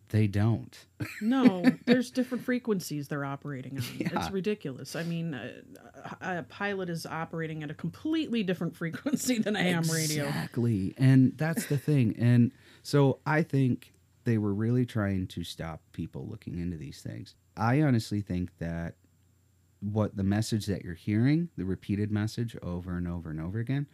[0.10, 0.78] they don't.
[1.22, 3.84] No, there's different frequencies they're operating on.
[3.98, 4.10] Yeah.
[4.14, 4.96] It's ridiculous.
[4.96, 5.52] I mean, uh,
[6.22, 10.26] a a pilot is operating at a completely different frequency than a ham radio.
[10.26, 10.94] Exactly.
[10.98, 12.16] And that's the thing.
[12.18, 12.52] And
[12.84, 13.93] So I think
[14.24, 17.36] they were really trying to stop people looking into these things.
[17.58, 18.96] I honestly think that
[19.80, 23.88] what the message that you're hearing, the repeated message over and over and over again,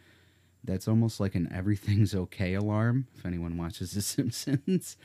[0.62, 4.96] that's almost like an everything's okay alarm if anyone watches The Simpsons.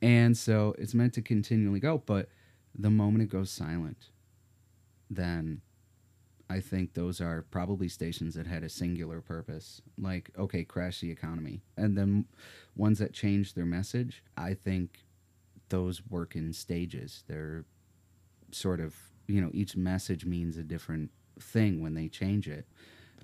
[0.00, 2.28] and so it's meant to continually go, but
[2.78, 4.10] the moment it goes silent,
[5.10, 5.62] then
[6.50, 11.10] I think those are probably stations that had a singular purpose, like, okay, crash the
[11.10, 11.60] economy.
[11.76, 12.24] And then
[12.74, 15.04] ones that changed their message, I think
[15.68, 17.24] those work in stages.
[17.28, 17.64] They're
[18.50, 18.94] sort of,
[19.26, 22.66] you know, each message means a different thing when they change it.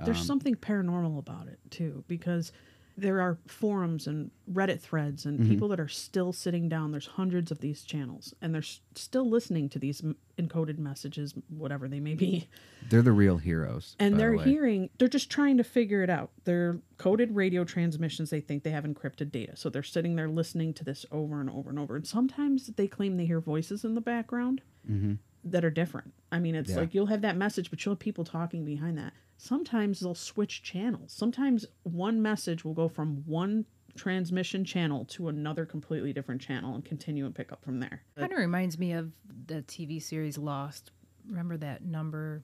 [0.04, 2.52] There's Um, something paranormal about it too, because
[2.96, 5.48] there are forums and Reddit threads and mm-hmm.
[5.48, 6.92] people that are still sitting down.
[6.92, 11.34] There's hundreds of these channels, and they're s- still listening to these m- encoded messages,
[11.48, 12.48] whatever they may be.
[12.88, 13.96] They're the real heroes.
[13.98, 14.44] And they're way.
[14.44, 16.30] hearing, they're just trying to figure it out.
[16.44, 18.30] They're coded radio transmissions.
[18.30, 19.56] They think they have encrypted data.
[19.56, 21.96] So they're sitting there listening to this over and over and over.
[21.96, 25.14] And sometimes they claim they hear voices in the background mm-hmm.
[25.44, 26.12] That are different.
[26.32, 26.78] I mean, it's Yeah.
[26.78, 29.12] like you'll have that message, but you'll have people talking behind that.
[29.36, 31.12] Sometimes they'll switch channels.
[31.12, 36.84] Sometimes one message will go from one transmission channel to another completely different channel and
[36.84, 38.02] continue and pick up from there.
[38.16, 39.12] Kind of reminds me of
[39.46, 40.90] the TV series Lost.
[41.28, 42.42] Remember that number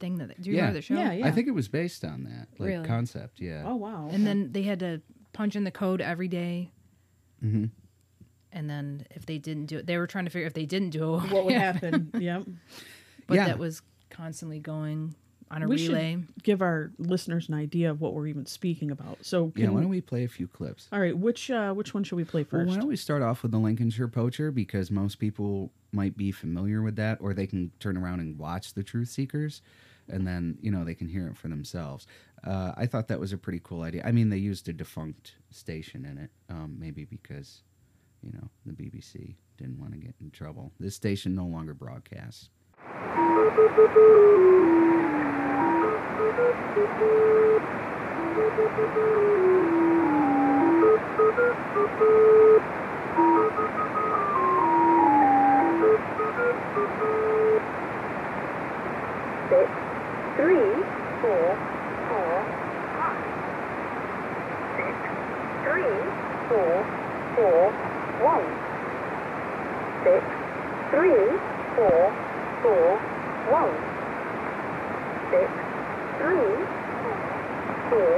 [0.00, 0.40] thing that?
[0.40, 0.62] Do you Yeah.
[0.62, 0.94] remember the show?
[0.94, 1.26] Yeah, yeah.
[1.26, 2.86] I think it was based on that like Really?
[2.86, 3.40] concept.
[3.40, 3.64] Yeah.
[3.66, 4.08] Oh, wow.
[4.10, 5.00] And then they had to
[5.32, 6.72] punch in the code every day.
[7.40, 7.66] hmm
[8.52, 10.90] And then if they didn't do it, they were trying to figure if they didn't
[10.90, 12.10] do it, what would happen?
[12.18, 12.44] yep.
[13.26, 13.46] But Yeah.
[13.46, 15.14] that was constantly going
[15.52, 16.14] on a we relay.
[16.14, 19.18] should give our listeners an idea of what we're even speaking about.
[19.24, 19.66] So, Yeah.
[19.66, 20.88] can Why don't we play a few clips?
[20.92, 22.68] all right, which uh, which one should we play Well, first?
[22.70, 26.82] why don't we start off with the Lincolnshire Poacher because most people might be familiar
[26.82, 29.60] with that, or they can turn around and watch the Truth Seekers,
[30.08, 32.06] and then you know they can hear it for themselves.
[32.44, 34.02] Uh, I thought that was a pretty cool idea.
[34.06, 37.62] I mean, they used a defunct station in it, um, maybe because
[38.22, 40.72] you know the BBC didn't want to get in trouble.
[40.78, 42.50] This station no longer broadcasts.
[59.50, 59.68] six,
[60.36, 60.70] three,
[61.20, 61.58] four,
[62.06, 62.30] four,
[63.02, 63.18] one.
[64.78, 64.94] Six,
[65.66, 65.96] three,
[66.48, 66.74] four,
[67.34, 67.60] four,
[68.22, 68.46] one.
[70.04, 70.22] Six,
[71.10, 71.38] three,
[71.74, 72.00] four,
[72.62, 72.98] four,
[73.50, 73.74] one.
[75.30, 75.50] Six,
[76.18, 76.54] three,
[77.90, 78.14] four,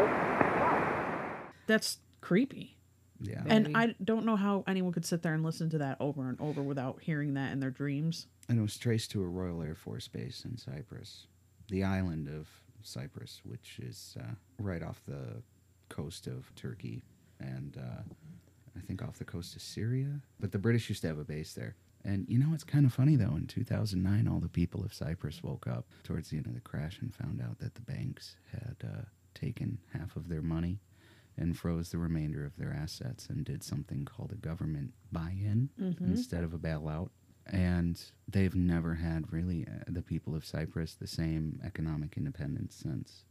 [1.67, 2.77] That's creepy.
[3.21, 6.29] Yeah, And I don't know how anyone could sit there and listen to that over
[6.29, 8.27] and over without hearing that in their dreams.
[8.49, 11.29] and it was traced to a Royal Air Force base in Cyprus,
[11.69, 12.49] the island of
[12.83, 15.41] Cyprus, which is uh, right off the
[15.89, 17.05] coast of Turkey,
[17.39, 18.03] and uh,
[18.77, 20.21] I think off the coast of Syria.
[20.41, 21.77] But the British used to have a base there.
[22.05, 23.37] And you know, it's kind of funny though.
[23.37, 26.99] In 2009, all the people of Cyprus woke up towards the end of the crash
[27.01, 29.03] and found out that the banks had uh,
[29.35, 30.81] taken half of their money
[31.39, 35.71] and froze the remainder of their assets and did something called a government buy-in
[36.11, 37.09] instead of a bailout.
[37.47, 43.25] And they've never had really uh, the people of Cyprus the same economic independence since.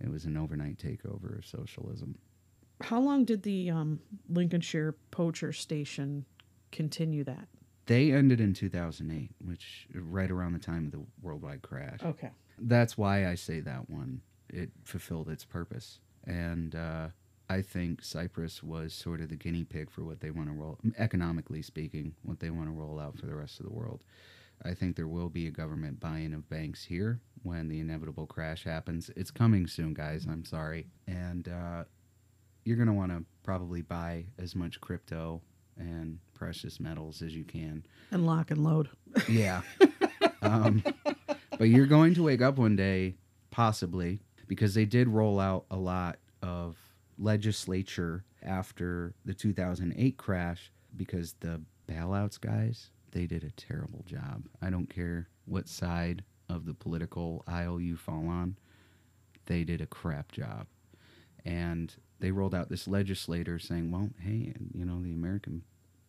[0.00, 2.18] It was an overnight takeover of socialism.
[2.80, 6.24] How long did the um, Lincolnshire Poacher Station
[6.70, 7.48] continue that?
[7.88, 12.00] They ended in 2008, which right around the time of the worldwide crash.
[12.04, 12.30] Okay.
[12.58, 14.20] That's why I say that one.
[14.50, 16.00] It fulfilled its purpose.
[16.26, 17.08] And uh,
[17.48, 20.78] I think Cyprus was sort of the guinea pig for what they want to roll,
[20.98, 24.04] economically speaking, what they want to roll out for the rest of the world.
[24.62, 28.26] I think there will be a government buy in of banks here when the inevitable
[28.26, 29.10] crash happens.
[29.16, 30.26] It's coming soon, guys.
[30.28, 30.88] I'm sorry.
[31.06, 31.84] And uh,
[32.64, 35.40] you're going to want to probably buy as much crypto
[35.78, 38.88] and precious metals as you can And lock and load.
[39.28, 39.62] yeah.
[40.42, 40.82] um,
[41.58, 43.16] but you're going to wake up one day,
[43.50, 46.76] possibly, because they did roll out a lot of
[47.18, 54.44] legislature after the 2008 crash because the bailouts guys, they did a terrible job.
[54.62, 58.56] I don't care what side of the political aisle you fall on,
[59.46, 60.66] they did a crap job.
[61.44, 65.62] And they rolled out this legislator saying, well, hey, you know, the American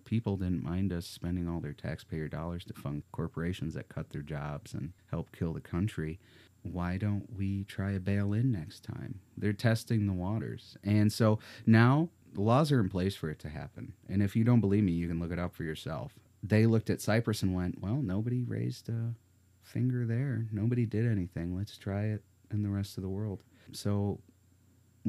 [0.09, 4.23] people didn't mind us spending all their taxpayer dollars to fund corporations that cut their
[4.23, 6.19] jobs and help kill the country.
[6.63, 9.19] Why don't we try a bail in next time?
[9.37, 10.77] They're testing the waters.
[10.83, 13.93] And so now the laws are in place for it to happen.
[14.09, 16.13] And if you don't believe me, you can look it up for yourself.
[16.41, 19.13] They looked at Cyprus and went, well, nobody raised a
[19.61, 20.47] finger there.
[20.51, 21.55] Nobody did anything.
[21.55, 23.43] Let's try it in the rest of the world.
[23.73, 24.21] So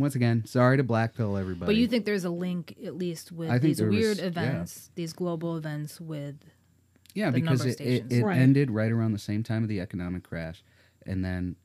[0.01, 1.67] once again, sorry to blackpill everybody.
[1.67, 4.19] But you think there's a link, at least, with I think these there was- weird
[4.19, 4.25] yeah.
[4.25, 6.37] events, these global events with.
[7.15, 8.13] Yeah, the because number it, it, stations.
[8.13, 8.39] it Right.
[8.39, 10.63] ended right around the same time of the economic crash.
[11.07, 11.57] And then,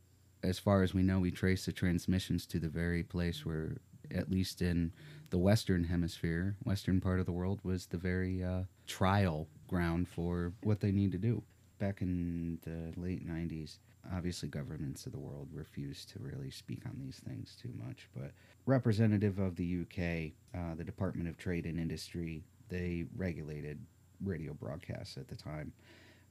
[0.43, 3.77] as far as we know, we trace the transmissions to the very place where,
[4.11, 4.91] at least in
[5.29, 10.53] the Western Hemisphere, Western part of the world, was the very uh, trial ground for
[10.63, 11.43] what they need to do.
[11.77, 13.79] Back in the late 90s,
[14.13, 18.07] obviously, governments of the world refused to really speak on these things too much.
[18.15, 18.31] But
[18.65, 23.79] representative of the UK, uh, the Department of Trade and Industry, they regulated
[24.23, 25.73] radio broadcasts at the time.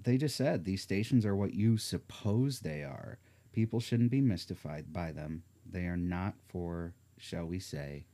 [0.02, 3.18] They just said these stations are what you suppose they are.
[3.52, 5.42] People shouldn't be mystified by them.
[5.70, 8.06] They are not for, shall we say,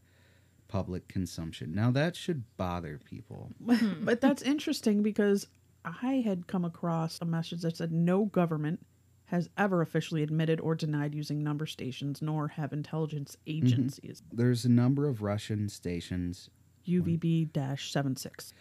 [0.69, 1.75] public consumption.
[1.75, 3.51] Now that should bother people.
[4.01, 5.49] but that's interesting because
[5.85, 8.85] I had come across a message that said no government
[9.27, 14.23] has ever officially admitted or denied using number stations, nor have intelligence agencies.
[14.33, 16.51] There's a number of Russian stations.
[16.87, 18.53] UVB 76.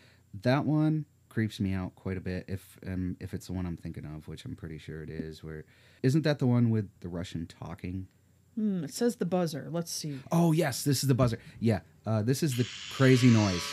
[0.43, 3.77] That one creeps me out quite a bit if um, if it's the one I'm
[3.77, 5.43] thinking of, which I'm pretty sure it is.
[5.43, 5.65] Where
[6.03, 8.07] isn't that the one with the Russian talking?
[8.55, 9.69] Hmm, it says the buzzer.
[9.71, 10.19] Let's see.
[10.31, 11.39] Oh yes, this is the buzzer.
[11.59, 13.63] Yeah, uh, this is the crazy noise.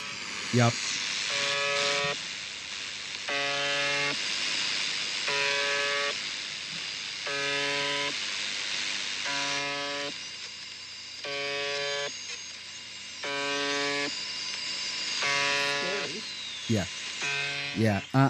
[0.53, 0.73] Yep.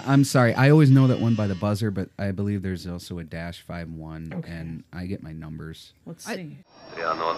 [0.07, 0.53] I'm sorry.
[0.53, 3.61] I always know that one by the buzzer, but I believe there's also a dash
[3.61, 4.51] five one, Okay.
[4.51, 5.93] and I get my numbers.
[6.05, 6.57] Let's I- see.
[6.95, 7.35] Трианон.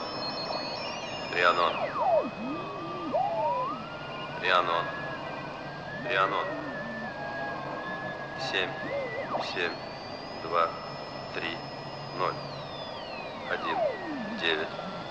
[1.32, 1.74] Трианон.
[4.40, 4.86] Трианон.
[6.04, 6.46] Трианон.
[8.52, 8.70] Семь,
[9.54, 9.74] семь,
[10.44, 10.70] два,
[11.34, 11.50] три,
[12.20, 12.34] ноль.
[13.50, 13.78] Один,
[14.40, 14.68] девять,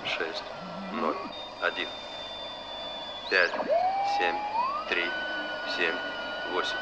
[0.07, 0.45] шесть,
[0.93, 1.17] ноль,
[1.63, 1.89] один.
[3.29, 3.51] Пять,
[4.19, 4.37] семь,
[4.89, 5.03] три,
[5.77, 5.97] семь,
[6.53, 6.77] восемь.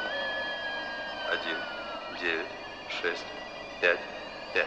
[1.31, 1.57] Один,
[2.21, 2.47] девять,
[2.91, 3.25] шесть,
[3.81, 3.99] пять,
[4.55, 4.67] пять.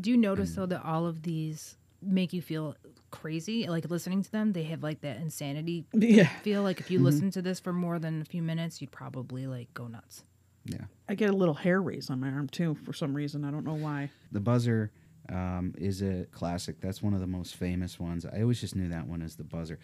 [0.00, 2.76] Do you notice though that all of these make you feel
[3.10, 3.66] crazy?
[3.66, 6.28] Like listening to them, they have like that insanity Yeah.
[6.42, 6.62] feel.
[6.62, 9.72] Like if you listen to this for more than a few minutes, you'd probably like
[9.74, 10.24] go nuts.
[10.64, 10.84] Yeah.
[11.08, 13.44] I get a little hair raise on my arm too for some reason.
[13.44, 14.10] I don't know why.
[14.32, 14.92] The buzzer
[15.30, 16.80] um, is a classic.
[16.80, 18.24] That's one of the most famous ones.
[18.26, 19.78] I always just knew that one as the buzzer.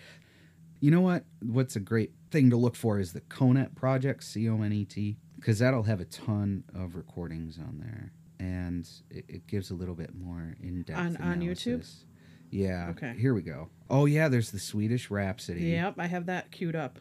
[0.81, 1.25] You know what?
[1.41, 4.85] What's a great thing to look for is the Conet project, C O N E
[4.85, 9.74] T, because that'll have a ton of recordings on there, and it, it gives a
[9.74, 11.88] little bit more in depth On- on YouTube?
[12.52, 12.88] Yeah.
[12.92, 13.14] Okay.
[13.18, 13.70] Here we go.
[13.90, 15.62] Oh yeah, there's the Swedish Rhapsody.
[15.62, 17.00] Yep, I have that queued up.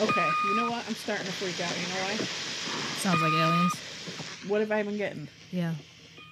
[0.00, 0.84] Okay, you know what?
[0.88, 1.76] I'm starting to freak out.
[1.76, 2.16] You know why?
[2.96, 3.74] Sounds like aliens.
[4.48, 5.28] What have I been getting?
[5.52, 5.74] Yeah.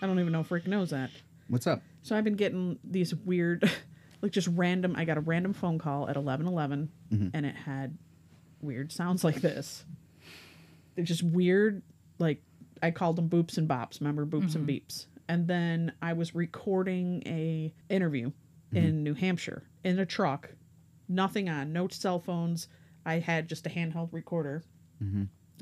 [0.01, 1.11] I don't even know if Rick knows that.
[1.49, 1.83] What's up?
[2.03, 3.71] So I've been getting these weird,
[4.23, 4.95] like just random.
[4.97, 7.29] I got a random phone call at eleven eleven, mm-hmm.
[7.33, 7.97] and it had
[8.61, 9.85] weird sounds like this.
[10.95, 11.83] They're just weird.
[12.19, 12.43] Like
[12.83, 14.01] I called them boops and bops.
[14.01, 14.71] Remember boops and mm-hmm.
[14.71, 15.07] beeps.
[15.29, 18.77] And then I was recording a interview mm-hmm.
[18.77, 20.51] in New Hampshire in a truck,
[21.09, 22.69] nothing on, no cell phones.
[23.05, 24.65] I had just a handheld recorder,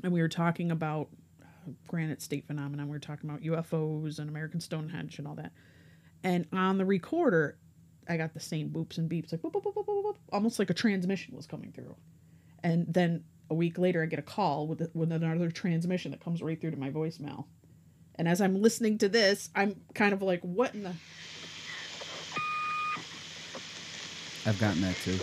[0.03, 1.09] and we were talking about
[1.41, 2.87] uh, granite state phenomenon.
[2.87, 5.53] We were talking about UFOs and American Stonehenge and all that.
[6.23, 7.57] And on the recorder,
[8.07, 10.59] I got the same boops and beeps, like boop, boop, boop, boop, boop, boop, almost
[10.59, 11.95] like a transmission was coming through.
[12.63, 16.41] And then a week later, I get a call with with another transmission that comes
[16.41, 17.45] right through to my voicemail.
[18.15, 20.93] And as I'm listening to this, I'm kind of like, what in the?
[24.45, 25.11] I've gotten that too.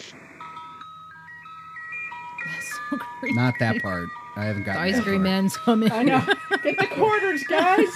[2.46, 3.34] That's so creepy.
[3.34, 4.08] Not that part.
[4.36, 5.90] I haven't The ice cream man's coming.
[5.92, 6.24] I know.
[6.62, 7.88] Get the quarters, guys.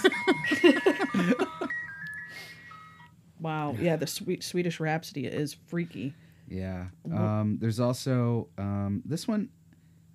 [3.40, 3.74] wow.
[3.78, 6.14] Yeah, the sweet Swedish Rhapsody is freaky.
[6.48, 6.86] Yeah.
[7.12, 9.50] Um, there's also um, this one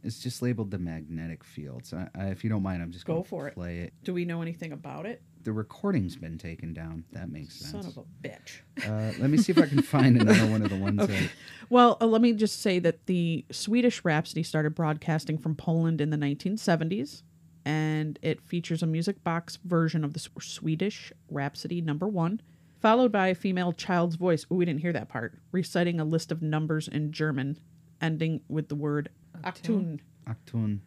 [0.03, 1.85] is just labeled the magnetic field.
[1.85, 3.53] So I, I, if you don't mind, I'm just Go gonna for it.
[3.53, 3.93] Play it.
[4.03, 5.21] Do we know anything about it?
[5.43, 7.03] The recording's been taken down.
[7.11, 7.71] That makes sense.
[7.71, 8.61] Son of a bitch.
[8.89, 11.13] uh, let me see if I can find another one of the ones Okay.
[11.21, 11.29] that.
[11.69, 16.09] Well, uh, let me just say that the Swedish Rhapsody started broadcasting from Poland in
[16.11, 17.23] the 1970s,
[17.65, 22.41] and it features a music box version of the Swedish Rhapsody number one,
[22.83, 24.45] followed by a female child's voice.
[24.51, 25.39] Oh, we didn't hear that part.
[25.53, 27.57] Reciting a list of numbers in German,
[28.01, 29.09] ending with the word
[29.41, 30.01] Achtung.
[30.27, 30.79] Achtung.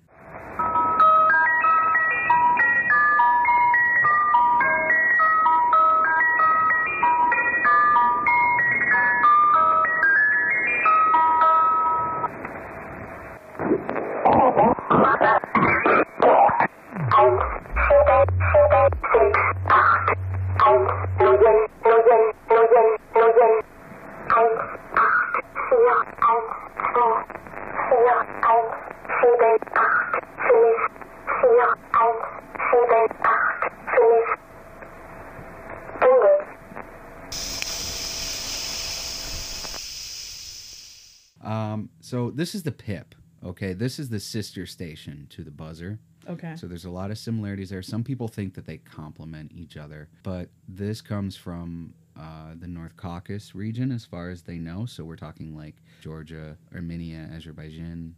[42.47, 43.17] This is the PIP.
[43.45, 45.99] Okay, this is the sister station to the buzzer.
[46.29, 46.55] Okay.
[46.55, 47.83] So there's a lot of similarities there.
[47.83, 52.97] Some people think that they complement each other, but this comes from uh, the North
[52.97, 54.87] Caucasus region, as far as they know.
[54.87, 58.15] So we're talking like Georgia, Armenia, Azerbaijan,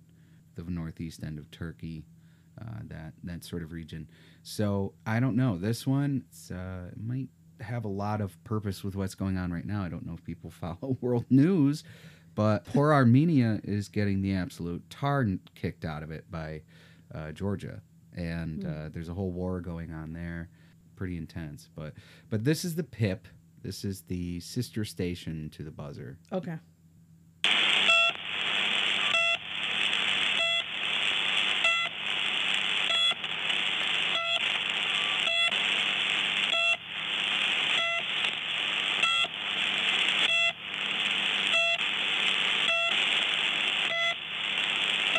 [0.57, 2.05] the northeast end of Turkey,
[2.61, 4.07] uh, that that sort of region.
[4.43, 5.57] So I don't know.
[5.57, 7.29] This one it's, uh, might
[7.61, 9.83] have a lot of purpose with what's going on right now.
[9.83, 11.83] I don't know if people follow world news,
[12.39, 15.27] but poor Armenia is getting the absolute tar
[15.57, 16.63] kicked out of it by
[17.13, 17.83] uh, Georgia,
[18.15, 20.49] and uh, there's a whole war going on there,
[20.95, 21.69] pretty intense.
[21.75, 21.95] But
[22.31, 23.27] but this is the PIP.
[23.61, 26.17] This is the sister station to the buzzer.
[26.33, 26.55] Okay.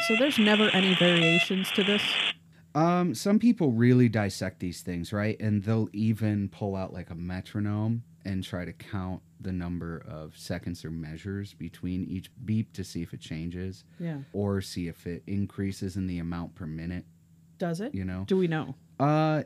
[0.10, 2.02] So there's never any variations to this.
[2.74, 5.40] Um, some people really dissect these things, right?
[5.40, 10.36] And they'll even pull out like a metronome and try to count the number of
[10.36, 14.18] seconds or measures between each beep to see if it changes Yeah.
[14.34, 17.06] or see if it increases in the amount per minute,
[17.60, 17.94] Does it?
[17.94, 18.24] you know?
[18.28, 18.74] Do we know?
[19.00, 19.44] Uh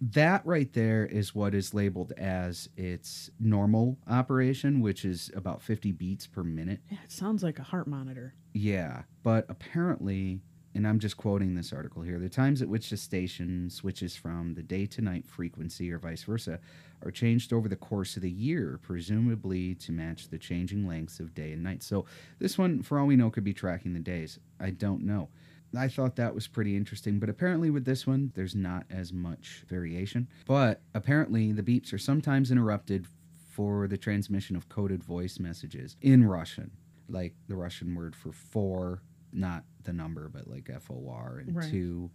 [0.00, 5.92] that right there is what is labeled as its normal operation, which is about 50
[5.92, 6.80] beats per minute.
[6.90, 8.34] Yeah, it sounds like a heart monitor.
[8.52, 10.40] Yeah, but apparently,
[10.74, 14.54] and I'm just quoting this article here, the times at which the station switches from
[14.54, 16.60] the day to night frequency or vice versa
[17.02, 21.34] are changed over the course of the year, presumably to match the changing lengths of
[21.34, 21.82] day and night.
[21.82, 22.04] So
[22.38, 24.38] this one, for all we know, could be tracking the days.
[24.60, 25.30] I don't know.
[25.78, 29.64] I thought that was pretty interesting, but apparently with this one, there's not as much
[29.68, 30.28] variation.
[30.46, 33.06] But apparently, the beeps are sometimes interrupted
[33.50, 36.70] for the transmission of coded voice messages in Russian,
[37.08, 39.02] like the Russian word for four,
[39.32, 41.70] not the number, but like F O R and Right.
[41.70, 42.10] two.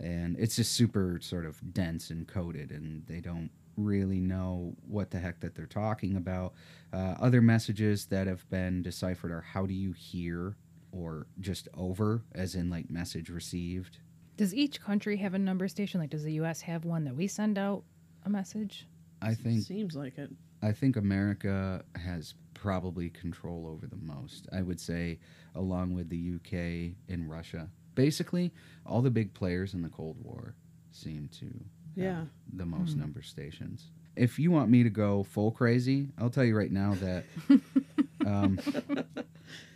[0.00, 5.10] And it's just super sort of dense and coded, and they don't really know what
[5.10, 6.54] the heck that they're talking about.
[6.92, 10.56] Uh, other messages that have been deciphered are how do you hear
[10.94, 13.98] or just over, as in like message received.
[14.36, 16.00] Does each country have a number station?
[16.00, 16.60] Like, does the U.S.
[16.62, 17.84] have one that we send out
[18.24, 18.86] a message?
[19.22, 20.30] I think Seems like it.
[20.62, 24.48] I think America has probably control over the most.
[24.52, 25.18] I would say,
[25.54, 27.68] along with the UK and Russia.
[27.94, 28.52] Basically,
[28.86, 30.54] all the big players in the Cold War
[30.90, 31.54] seem to have
[31.96, 32.24] Yeah.
[32.52, 33.90] the most number stations.
[34.16, 37.24] If you want me to go full crazy, I'll tell you right now that
[38.26, 38.58] um,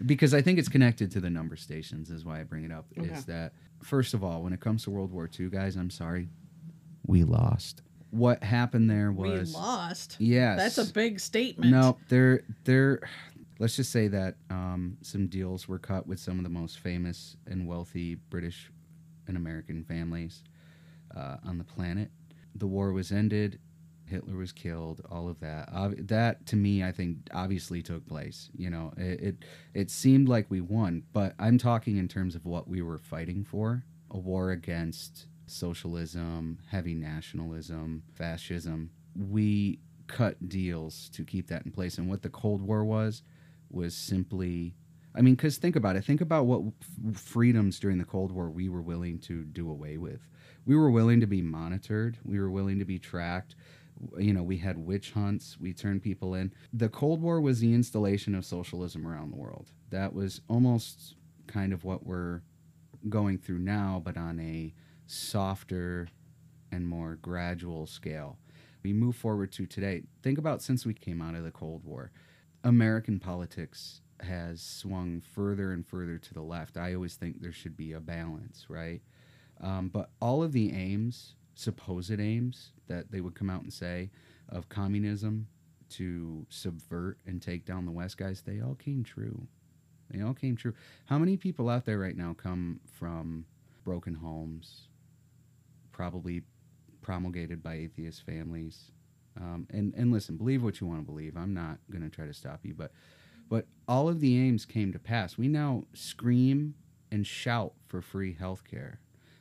[0.05, 2.87] because I think it's connected to the number stations is why I bring it up.
[2.99, 3.11] Okay.
[3.11, 3.53] Is that
[3.83, 6.29] first of all, when it comes to World War II, guys, I'm sorry,
[7.07, 7.83] we lost.
[8.11, 10.17] What happened there was we lost.
[10.19, 10.59] Yes.
[10.59, 11.71] That's a big statement.
[11.71, 13.01] no, there, there.
[13.59, 17.37] Let's just say that um, some deals were cut with some of the most famous
[17.47, 18.71] and wealthy British
[19.27, 20.43] and American families
[21.17, 22.11] uh, on the planet.
[22.55, 23.59] The war was ended.
[24.09, 25.01] Hitler was killed.
[25.11, 25.69] All of that.
[25.73, 28.51] Ob- that to me, I think, obviously took place.
[28.57, 29.45] You know, it, it
[29.75, 33.45] it seemed like we won, but I'm talking in terms of what we were fighting
[33.45, 38.91] for: a war against socialism, heavy nationalism, fascism.
[39.17, 43.23] We cut deals to keep that in place, and what the Cold War was
[43.71, 44.75] was simply.
[45.15, 46.05] I mean, because think about it.
[46.05, 46.63] Think about what
[47.11, 50.21] f- freedoms during the Cold War we were willing to do away with.
[50.65, 52.19] We were willing to be monitored.
[52.25, 53.57] We were willing to be tracked.
[54.19, 55.57] You know, we had witch hunts.
[55.61, 56.53] We turned people in.
[56.73, 59.71] The Cold War was the installation of socialism around the world.
[59.91, 61.15] That was almost
[61.47, 62.43] kind of what we're
[63.09, 64.75] going through now, but on a
[65.07, 66.09] softer
[66.71, 68.39] and more gradual scale.
[68.83, 70.03] We move forward to today.
[70.23, 72.11] Think about since we came out of the Cold War,
[72.63, 76.77] American politics has swung further and further to the left.
[76.77, 79.01] I always think there should be a balance, right?
[79.61, 84.11] Um, but all of the aims, supposed aims that they would come out and say
[84.49, 85.49] of communism
[85.89, 89.47] to subvert and take down the West, guys, they all came true.
[90.11, 90.75] They all came true.
[91.07, 93.45] How many people out there right now come from
[93.85, 94.89] broken homes,
[95.91, 96.43] probably
[97.03, 98.93] promulgated by atheist families?
[99.37, 101.37] Um, and and listen, believe what you want to believe.
[101.37, 102.93] I'm not going to try to stop you, but
[103.49, 105.37] but all of the aims came to pass.
[105.37, 106.75] We now scream
[107.11, 109.01] and shout for free health care.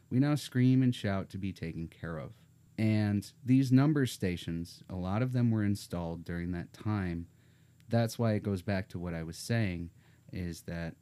[0.10, 2.32] We now scream and shout to be taken care of.
[2.78, 7.28] And these number stations, a lot of them were installed during that time.
[7.90, 9.90] That's why it goes back to what I was saying
[10.32, 10.96] is that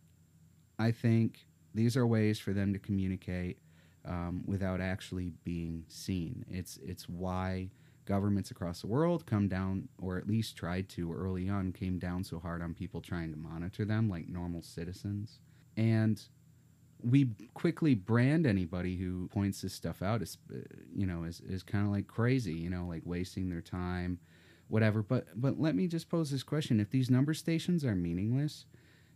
[0.79, 3.57] I think these are ways for them to communicate
[4.05, 6.45] um, without actually being seen.
[6.49, 7.71] It's it's why
[8.05, 12.23] governments across the world come down, or at least tried to early on, came down
[12.23, 15.39] so hard on people trying to monitor them like normal citizens.
[15.75, 16.21] And
[17.05, 20.57] we quickly brand anybody who points this stuff out as, uh,
[20.95, 24.19] you know, as, as kind of like crazy, you know, like wasting their time,
[24.69, 25.03] whatever.
[25.03, 26.79] But, but let me just pose this question.
[26.79, 28.65] If these number stations are meaningless,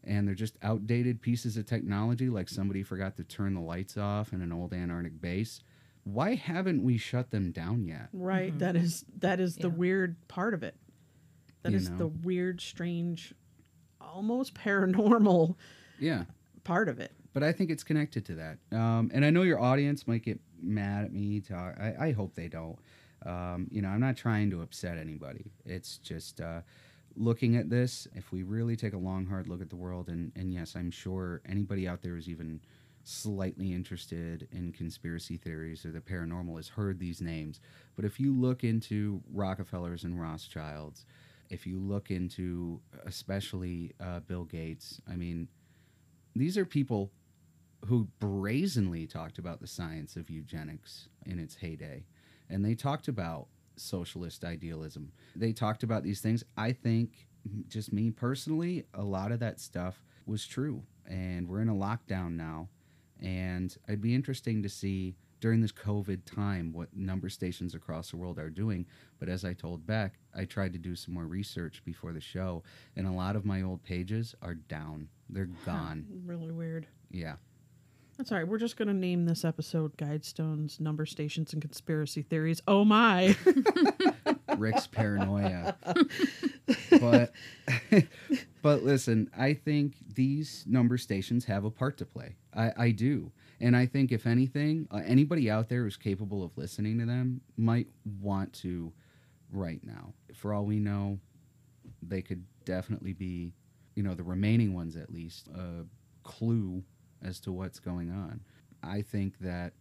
[0.03, 4.31] and they're just outdated pieces of technology like somebody forgot to turn the lights off
[4.31, 5.59] in an old Antarctic base.
[6.05, 8.07] Why haven't we shut them down yet?
[8.13, 8.57] Right.
[8.59, 10.75] that is that is the weird part of it.
[11.63, 11.97] That You is know?
[11.97, 13.33] the weird, strange,
[13.99, 15.55] almost paranormal
[15.99, 16.23] Yeah.
[16.63, 17.11] part of it.
[17.33, 18.57] But I think it's connected to that.
[18.77, 21.39] Um, and I know your audience might get mad at me.
[21.41, 21.75] Talk.
[21.79, 22.77] I, I hope they don't.
[23.25, 25.51] Um, you know, I'm not trying to upset anybody.
[25.65, 26.61] It's just uh,
[27.15, 28.07] looking at this.
[28.15, 30.91] If we really take a long, hard look at the world, and, and yes, I'm
[30.91, 32.61] sure anybody out there who's even
[33.03, 37.59] slightly interested in conspiracy theories or the paranormal has heard these names.
[37.95, 41.05] But if you look into Rockefellers and Rothschilds,
[41.49, 45.47] if you look into especially uh, Bill Gates, I mean,
[46.35, 47.11] these are people
[47.85, 52.05] who brazenly talked about the science of eugenics in its heyday.
[52.49, 55.11] And they talked about socialist idealism.
[55.35, 56.43] They talked about these things.
[56.57, 57.27] I think,
[57.67, 60.83] just me personally, a lot of that stuff was true.
[61.05, 62.69] And we're in a lockdown now.
[63.21, 68.17] And it'd be interesting to see during this COVID time what number stations across the
[68.17, 68.85] world are doing.
[69.19, 72.63] But as I told Beck, I tried to do some more research before the show,
[72.95, 75.07] and a lot of my old pages are down.
[75.29, 76.05] They're gone.
[76.25, 76.87] Really weird.
[77.09, 77.35] Yeah.
[78.19, 78.45] That's all right.
[78.45, 82.61] We're just going to name this episode Guidestones, Number Stations, and Conspiracy Theories.
[82.67, 83.33] Oh my.
[84.57, 85.77] Rick's paranoia.
[86.99, 87.31] but
[88.61, 92.35] but listen, I think these number stations have a part to play.
[92.53, 93.31] I, I do.
[93.61, 97.39] And I think if anything, uh, anybody out there who's capable of listening to them
[97.55, 97.87] might
[98.19, 98.91] want to
[99.49, 100.13] right now.
[100.33, 101.19] For all we know,
[102.01, 103.53] they could definitely be,
[103.95, 105.85] you know, the remaining ones at least, a
[106.23, 106.83] clue
[107.23, 108.41] as to what's going on.
[108.83, 109.73] I think that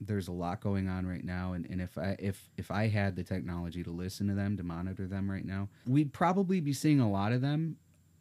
[0.00, 3.16] there's a lot going on right now and, and if I if if I had
[3.16, 7.00] the technology to listen to them, to monitor them right now, we'd probably be seeing
[7.00, 7.76] a lot of them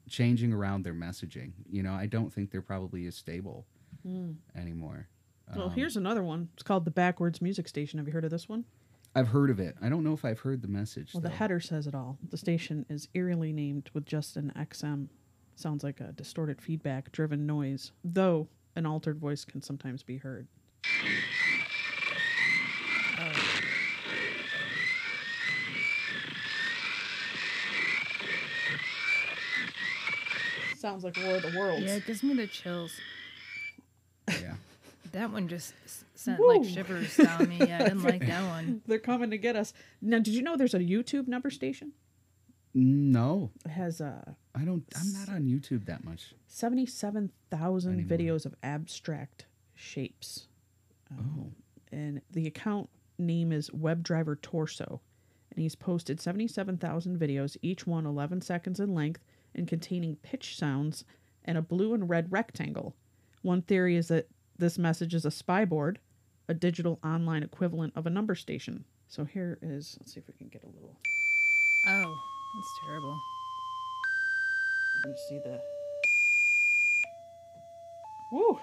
[0.10, 1.52] changing around their messaging.
[1.70, 3.66] You know, I don't think they're probably as stable
[4.56, 5.08] anymore.
[5.56, 6.50] well, Um, here's another one.
[6.54, 7.98] It's called the Backwards Music Station.
[8.00, 8.66] Have you heard of this one?
[9.16, 9.76] I've heard of it.
[9.82, 11.14] I don't know if I've heard the message.
[11.14, 12.18] Well, the header says it all.
[12.30, 15.08] The station is eerily named with just an XM.
[15.60, 18.48] Sounds like a distorted feedback driven noise, though
[18.78, 20.48] an altered voice can sometimes be heard.
[23.20, 23.32] Oh.
[30.78, 31.84] Sounds like War of the Worlds.
[31.84, 32.92] Yeah, it gives me the chills.
[34.30, 34.54] yeah.
[35.12, 37.58] That one just s- sent like shivers down me.
[37.58, 38.82] Yeah, I didn't like that one.
[38.86, 39.74] They're coming to get us.
[40.04, 41.94] Now, did you know there's a YouTube number station?
[42.74, 44.36] No, It has a.
[44.56, 44.84] I don't.
[44.96, 46.34] I'm not on YouTube that much.
[46.48, 49.46] 77,000 videos of abstract
[49.76, 50.48] shapes.
[51.12, 51.52] Um, Oh.
[51.92, 55.02] And the account name is WebDriver Torso.
[55.52, 59.22] And he's posted 77,000 videos, each one 11 seconds in length
[59.56, 61.04] and containing pitch sounds
[61.44, 62.96] and a blue and red rectangle.
[63.42, 64.28] One theory is that
[64.60, 65.98] this message is a spy board,
[66.48, 68.86] a digital online equivalent of a number station.
[69.08, 70.96] So here is, let's see if we can get a little,
[71.88, 72.16] Oh,
[72.54, 73.20] that's terrible.
[75.04, 75.60] You me see the.
[78.32, 78.60] Woo!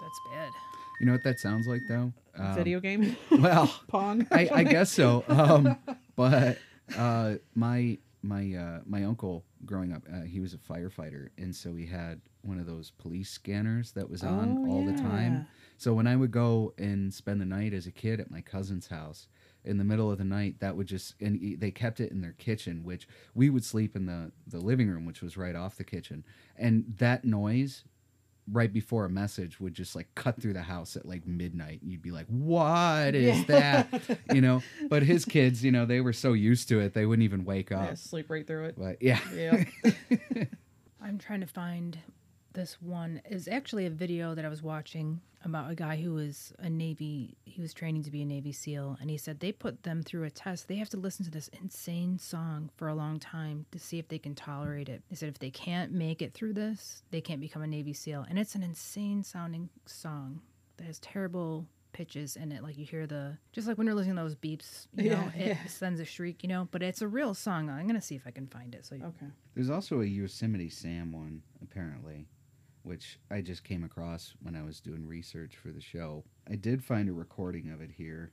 [0.00, 0.52] That's bad.
[0.98, 2.12] You know what that sounds like though?
[2.38, 3.16] Um, Video game?
[3.30, 4.26] Well, Pong?
[4.30, 5.24] I, I guess so.
[5.28, 5.76] Um,
[6.16, 6.58] but
[6.96, 11.74] uh, my my uh, my uncle growing up, uh, he was a firefighter, and so
[11.74, 15.46] he had one of those police scanners that was on Oh, all the time.
[15.76, 18.86] So when I would go and spend the night as a kid at my cousin's
[18.88, 19.26] house,
[19.64, 22.32] in the middle of the night, that would just and they kept it in their
[22.32, 25.84] kitchen, which we would sleep in the the living room, which was right off the
[25.84, 26.24] kitchen,
[26.56, 27.84] and that noise
[28.52, 31.80] right before a message would just like cut through the house at like midnight.
[31.82, 33.88] And you'd be like what is that?
[34.34, 34.62] You know?
[34.88, 37.70] But his kids you know they were so used to it they wouldn't even wake
[37.70, 37.88] up.
[37.88, 38.74] Yeah, sleep right through it.
[38.78, 39.20] but yeah.
[39.34, 39.64] Yeah.
[41.02, 41.98] I'm trying to find
[42.52, 43.20] this one.
[43.28, 47.36] Is actually a video that I was watching about a guy who was a Navy.
[47.44, 50.24] He was training to be a Navy SEAL, and he said they put them through
[50.24, 50.68] a test.
[50.68, 54.08] They have to listen to this insane song for a long time to see if
[54.08, 55.02] they can tolerate it.
[55.08, 58.26] They said if they can't make it through this, they can't become a Navy SEAL.
[58.28, 60.40] And it's an insane sounding song
[60.76, 64.14] that has terrible pitches in it like you hear the just like when you're listening
[64.14, 65.66] to those beeps you know Yeah, it yeah.
[65.66, 68.30] sends a shriek you know but it's a real song i'm gonna see if i
[68.30, 69.26] can find it so okay.
[69.56, 72.28] there's also a yosemite sam one apparently
[72.82, 76.24] which I just came across when I was doing research for the show.
[76.50, 78.32] I did find a recording of it here.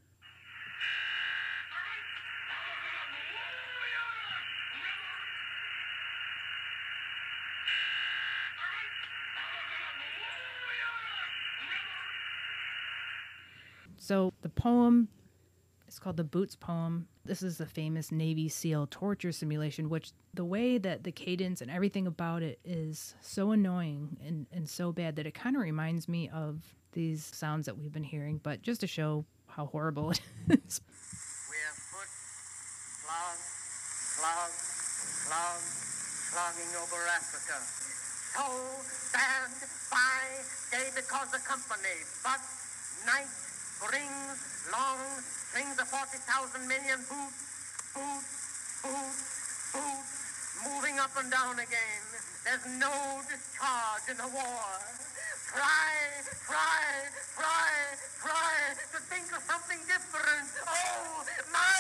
[13.98, 15.10] So the poem
[15.98, 17.08] is called the Boots poem.
[17.26, 21.72] This is the famous Navy SEAL torture simulation, which the way that the cadence and
[21.72, 26.08] everything about it is so annoying and, and so bad that it kind of reminds
[26.08, 30.22] me of these sounds that we've been hearing, but just to show how horrible it
[30.68, 30.82] is.
[31.50, 32.12] We're foot,
[33.02, 33.38] clog,
[34.22, 34.52] clog,
[35.26, 35.60] clog,
[36.30, 37.58] clogging over Africa.
[38.38, 38.46] So
[38.86, 42.38] stand by day because company, but
[43.10, 43.34] night
[43.82, 47.42] brings long strings of 40,000 million boots,
[47.98, 50.14] boots, boots, boots,
[50.70, 52.06] moving up and down again.
[52.46, 52.94] There's no
[53.26, 54.70] discharge in the war.
[55.50, 55.90] Try,
[56.46, 57.74] try, try,
[58.22, 58.54] try
[58.94, 60.46] to think of something different.
[60.62, 61.74] Oh, my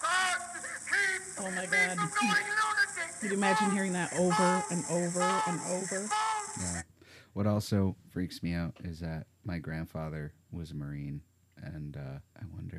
[0.00, 0.40] God!
[0.88, 1.98] Keep Oh my me God.
[1.98, 3.22] from going lunatic.
[3.22, 6.08] You'd imagine hearing that over and over and over.
[6.58, 6.82] Yeah.
[7.34, 11.20] What also freaks me out is that my grandfather was a Marine,
[11.62, 12.29] and uh, I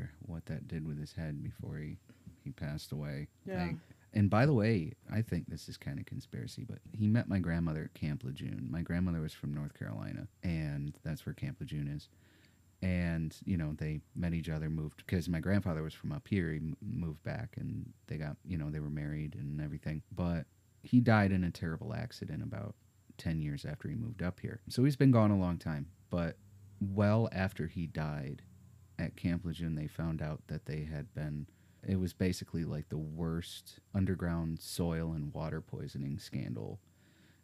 [0.01, 1.97] wonder what that did with his head before he,
[2.43, 3.27] he passed away.
[3.45, 3.65] Yeah.
[3.65, 3.75] Like-
[4.13, 7.39] and by the way, I think this is kind of conspiracy, but he met my
[7.39, 8.67] grandmother at Camp Lejeune.
[8.69, 12.09] My grandmother was from North Carolina, and that's where Camp Lejeune is.
[12.81, 16.51] And you know they met each other, moved because my grandfather was from up here.
[16.51, 20.01] He moved back, and they got you know they were married and everything.
[20.13, 20.45] But
[20.83, 22.75] he died in a terrible accident about
[23.17, 24.59] 10 years after he moved up here.
[24.67, 25.87] So he's been gone a long time.
[26.09, 26.35] But
[26.81, 28.41] well after he died
[28.99, 31.47] at Camp Lejeune, they found out that they had been,
[31.87, 36.79] it was basically like the worst underground soil and water poisoning scandal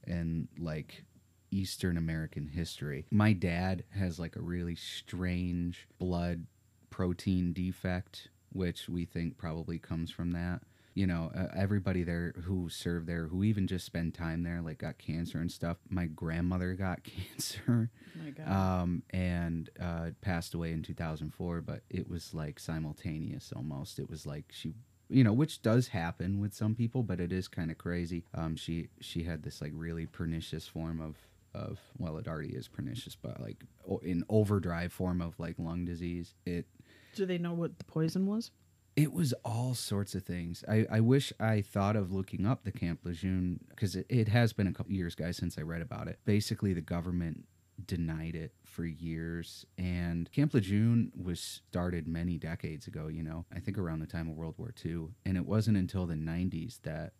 [0.05, 1.03] in like
[1.51, 3.05] Eastern American history.
[3.11, 6.45] My dad has like a really strange blood
[6.89, 10.61] protein defect, which we think probably comes from that.
[10.97, 14.79] You know, uh, everybody there who served there, who even just spent time there, like
[14.79, 15.77] got cancer and stuff.
[15.89, 18.47] My grandmother got cancer Oh my God.
[18.81, 21.61] um, and uh, passed away in 2004.
[21.61, 23.99] But it was like simultaneous almost.
[23.99, 24.73] It was like she,
[25.07, 28.23] you know, which does happen with some people, but it is kind of crazy.
[28.33, 31.15] Um, she she had this like really pernicious form of
[31.53, 33.63] of well, it already is pernicious, but like
[34.01, 36.33] in overdrive form of like lung disease.
[36.47, 36.65] It
[37.13, 38.49] Do they know what the poison was?
[38.97, 40.63] It was all sorts of things.
[40.67, 44.53] I, I wish I thought of looking up the Camp Lejeune because it, it has
[44.53, 46.17] been a couple years, guys, since I read about it.
[46.25, 47.45] Basically, the government
[47.85, 53.07] denied it for years, and Camp Lejeune was started many decades ago.
[53.07, 56.07] You know, I think around the time of World War II, and it wasn't until
[56.07, 57.13] the '90s that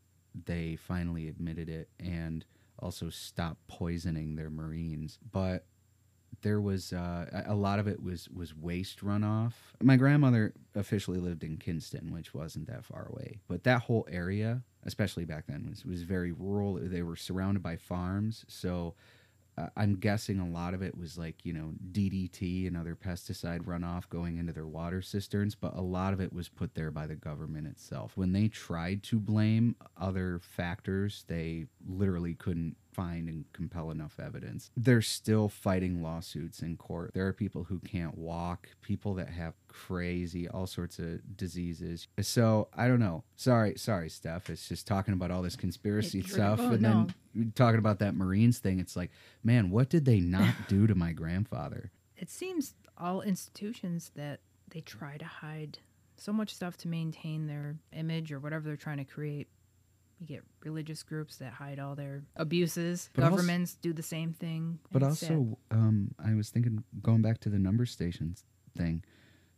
[0.46, 2.44] they finally admitted it and
[2.80, 5.20] also stopped poisoning their Marines.
[5.32, 5.66] But
[6.42, 9.54] there was uh, a lot of it was was waste runoff.
[9.82, 14.62] My grandmother officially lived in Kinston, which wasn't that far away, but that whole area,
[14.84, 16.80] especially back then, was was very rural.
[16.82, 18.96] They were surrounded by farms, so.
[19.60, 23.62] Uh, I'm guessing a lot of it was like, you know, DDT and other pesticide
[23.62, 27.08] runoff going into their water cisterns, but a lot of it was put there by
[27.08, 28.12] the government itself.
[28.16, 34.72] When they tried to blame other factors, they literally couldn't find and compel enough evidence.
[34.76, 37.12] They're still fighting lawsuits in court.
[37.14, 42.08] There are people who can't walk, people that have crazy, all sorts of diseases.
[42.20, 43.24] So I don't know.
[43.36, 44.50] Sorry, sorry, Steph.
[44.50, 47.08] It's just talking about all this conspiracy It's- stuff, oh, and no.
[47.36, 48.80] then talking about that Marines thing.
[48.80, 49.12] It's like,
[49.44, 51.92] man, what did they not do to my grandfather?
[52.18, 54.40] It seems all institutions that
[54.70, 55.78] they try to hide
[56.18, 59.48] so much stuff to maintain their image or whatever they're trying to create.
[60.20, 63.10] You get religious groups that hide all their abuses.
[63.14, 64.80] But also- Governments do the same thing.
[64.92, 68.44] But also, um, I was thinking, going back to the number stations
[68.76, 69.04] thing,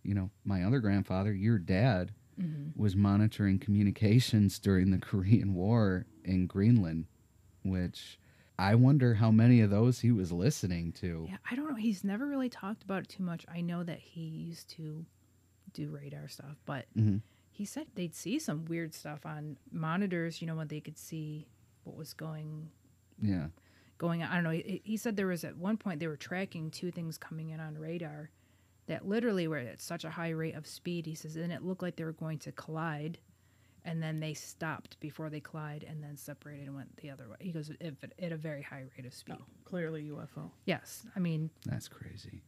[0.04, 2.82] you know, my other grandfather, your dad, Mm-hmm.
[2.82, 7.06] was monitoring communications during the Korean War in Greenland,
[7.64, 8.18] which
[8.58, 11.26] I wonder how many of those he was listening to.
[11.30, 11.76] Yeah, I don't know.
[11.76, 13.46] He's never really talked about it too much.
[13.54, 15.06] I know that he used to
[15.74, 17.22] do radar stuff, but Mhm.
[17.60, 20.42] He said they'd see some weird stuff on monitors.
[20.42, 21.46] You know, when they could see
[21.84, 22.70] what was going
[23.22, 23.48] Yeah.
[23.98, 24.30] going on.
[24.32, 24.50] I don't know.
[24.52, 27.60] He, he said there was at one point they were tracking two things coming in
[27.60, 28.30] on radar
[28.88, 31.06] that literally were at such a high rate of speed.
[31.06, 33.18] He says, and it looked like they were going to collide.
[33.86, 37.36] And then they stopped before they collide and then separated and went the other way.
[37.40, 39.36] He goes, at, at a very high rate of speed.
[39.40, 40.50] Oh, clearly UFO.
[40.66, 41.06] Yes.
[41.16, 42.42] I mean, That's crazy.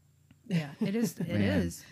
[0.47, 1.18] yeah, it is.
[1.20, 1.84] it is.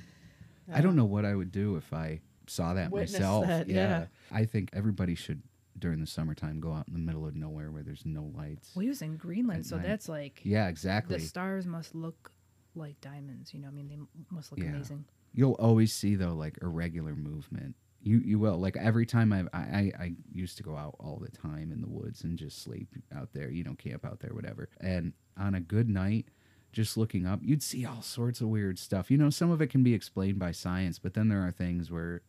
[0.72, 3.47] I don't know what I would do if I saw that Witnessed myself.
[3.47, 4.06] that, yeah.
[4.32, 5.41] I think everybody should,
[5.78, 8.72] during the summertime, go out in the middle of nowhere where there's no lights.
[8.76, 9.86] Well, he was in Greenland, so night.
[9.86, 11.18] that's like Yeah, exactly.
[11.18, 12.32] the stars must look
[12.76, 13.54] like diamonds.
[13.54, 13.97] You know, I mean, they
[14.34, 14.68] must look Yeah.
[14.70, 15.06] amazing.
[15.34, 17.76] You'll always see though like irregular movement.
[18.02, 21.18] You you will like every time I've, I I I used to go out all
[21.22, 24.34] the time in the woods and just sleep out there, you know, camp out there,
[24.34, 24.70] whatever.
[24.80, 26.28] And on a good night,
[26.72, 29.12] just looking up, you'd see all sorts of weird stuff.
[29.12, 31.91] You know, some of it can be explained by science, but then there are things
[31.91, 32.22] where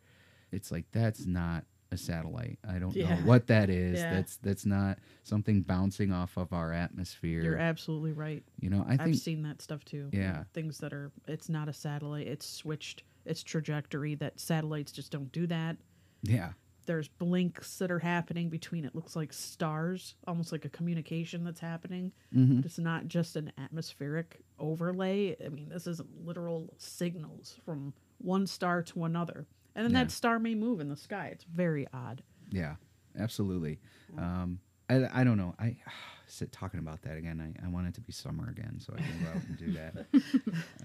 [0.53, 2.59] it's like that's not a satellite.
[2.69, 3.17] I don't Yeah.
[3.19, 3.99] know what that is.
[3.99, 4.13] Yeah.
[4.15, 7.43] That's that's not something bouncing off of our atmosphere.
[7.43, 8.45] You're absolutely right.
[8.61, 10.09] you know, I I've seen that stuff too.
[10.13, 10.45] Yeah.
[10.55, 15.31] Things that are it's not a satellite, it's switched its trajectory that satellites just don't
[15.33, 15.77] do that.
[16.23, 16.53] yeah.
[16.87, 21.61] There's blinks that are happening between it looks like stars, almost like a communication that's
[21.61, 22.11] happening.
[22.35, 22.61] Mm-hmm.
[22.65, 25.37] It's not just an atmospheric overlay.
[25.45, 29.47] I mean, this is literal signals from one star to another.
[29.75, 30.05] And then Yeah.
[30.05, 31.29] that star may move in the sky.
[31.33, 32.23] It's very odd.
[32.51, 32.77] Yeah,
[33.19, 33.79] absolutely.
[34.19, 34.59] Um,
[34.89, 35.55] I, I don't know.
[35.59, 35.77] I
[36.27, 37.41] sit talking about that again.
[37.61, 39.73] I, I want it to be summer again so I can go out and do
[39.73, 40.07] that.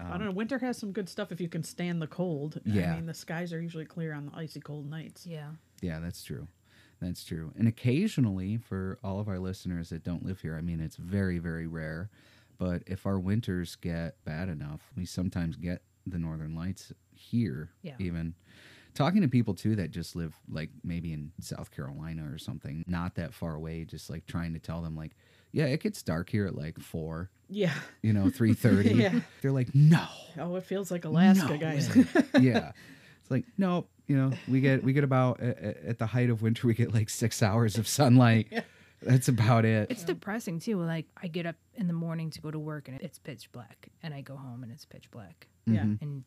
[0.00, 0.30] I don't know.
[0.32, 2.60] Winter has some good stuff if you can stand the cold.
[2.64, 2.92] Yeah.
[2.92, 5.26] I mean, the skies are usually clear on the icy cold nights.
[5.26, 5.50] Yeah.
[5.82, 6.48] Yeah, that's true.
[7.00, 7.52] That's true.
[7.58, 11.38] And occasionally, for all of our listeners that don't live here, I mean, it's very,
[11.38, 12.10] very rare.
[12.58, 17.96] But if our winters get bad enough, we sometimes get the northern lights here, Yeah.
[17.98, 18.34] even.
[18.96, 23.14] Talking to people too that just live like maybe in South Carolina or something, not
[23.16, 25.12] that far away, just like trying to tell them like,
[25.52, 27.72] yeah, it gets dark here at like four, Yeah.
[28.02, 28.94] you know, three thirty.
[28.94, 29.20] Yeah.
[29.42, 30.06] They're like, no,
[30.38, 31.88] Oh, it feels like Alaska, no guys.
[32.40, 32.72] yeah,
[33.20, 36.42] it's like no, you know, we get we get about at, at the height of
[36.42, 38.48] winter, we get like six hours of sunlight.
[38.50, 38.62] yeah.
[39.02, 39.90] That's about it.
[39.90, 40.80] It's depressing too.
[40.82, 43.88] Like I get up in the morning to go to work and it's pitch black,
[44.02, 45.80] and I go home and it's pitch black, yeah.
[45.82, 46.02] Mm-hmm.
[46.02, 46.24] and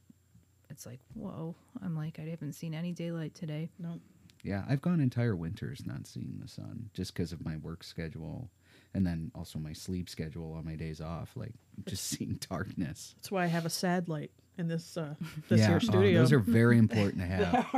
[0.80, 1.56] it's like whoa.
[1.84, 3.70] I'm like I haven't seen any daylight today.
[3.80, 4.00] No.
[4.44, 8.50] yeah, I've gone entire winters not seeing the sun just because of my work schedule,
[8.94, 11.32] and then also my sleep schedule on my days off.
[11.36, 11.52] Like
[11.86, 13.16] just seeing darkness.
[13.18, 15.16] That's why I have a sad light in this uh
[15.50, 16.20] this yeah, here oh, studio.
[16.20, 17.72] those are very important to have.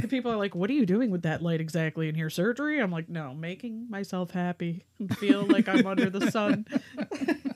[0.00, 2.30] The people are like, "What are you doing with that light exactly in here?
[2.30, 6.64] Surgery?" I'm like, "No, making myself happy and feel like I'm under the sun."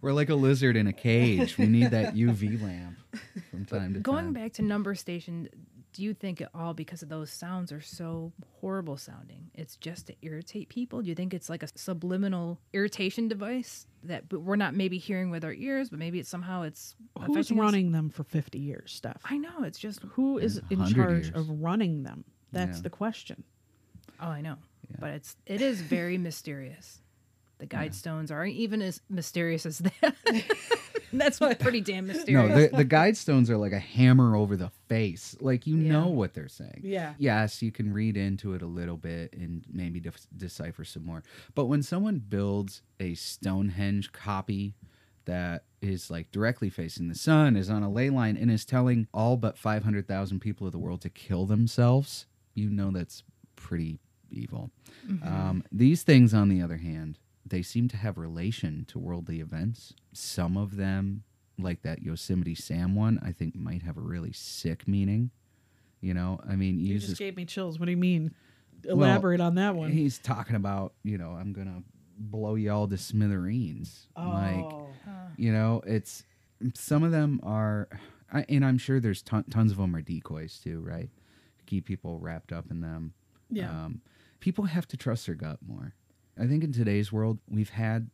[0.00, 1.58] We're like a lizard in a cage.
[1.58, 2.96] We need that UV lamp
[3.50, 4.02] from time to Going time.
[4.02, 5.48] Going back to number station,
[5.92, 9.50] do you think at all because of those sounds are so horrible sounding?
[9.54, 11.02] It's just to irritate people.
[11.02, 15.30] Do you think it's like a subliminal irritation device that but we're not maybe hearing
[15.30, 17.62] with our ears, but maybe it's somehow it's Who's affecting us?
[17.62, 19.20] running them for 50 years, Steph?
[19.24, 21.30] I know it's just Who is in charge years.
[21.34, 22.24] of running them?
[22.52, 22.82] That's Yeah.
[22.84, 23.44] the question.
[24.20, 24.56] Oh, I know.
[24.98, 27.00] But it's it is very mysterious.
[27.60, 30.14] The guide stones are even as mysterious as that.
[31.12, 32.70] That's pretty damn No, mysterious.
[32.70, 35.36] the, the guide stones are like a hammer over the face.
[35.40, 35.92] Like you Yeah.
[35.92, 36.80] know what they're saying.
[36.84, 37.14] Yeah.
[37.18, 41.22] Yes, you can read into it a little bit and maybe def- decipher some more.
[41.54, 44.74] But when someone builds a Stonehenge copy
[45.26, 49.06] that is like directly facing the sun, is on a ley line, and is telling
[49.12, 53.22] all but 500,000 people of the world to kill themselves, you know that's
[53.56, 53.98] pretty
[54.30, 54.70] evil.
[55.24, 57.18] Um, these things, on the other hand,
[57.50, 59.92] they seem to have relation to worldly events.
[60.12, 61.24] Some of them,
[61.58, 65.30] like that Yosemite Sam one, I think might have a really sick meaning.
[66.00, 67.78] You know, I mean, You just gave me chills.
[67.78, 68.32] What do you mean?
[68.84, 69.90] Elaborate on that one.
[69.92, 71.82] He's talking about, you know, I'm gonna
[72.16, 74.06] blow y'all to smithereens.
[74.16, 74.88] Like, Oh.
[75.36, 76.24] you know, it's
[76.74, 77.88] some of them are,
[78.32, 81.10] and I'm sure there's ton, tons of them are decoys too, right?
[81.58, 83.12] To keep people wrapped up in them.
[83.50, 83.70] Yeah.
[83.84, 84.00] Um,
[84.40, 85.94] people have to trust their gut more.
[86.40, 88.08] I think in today's world, we've had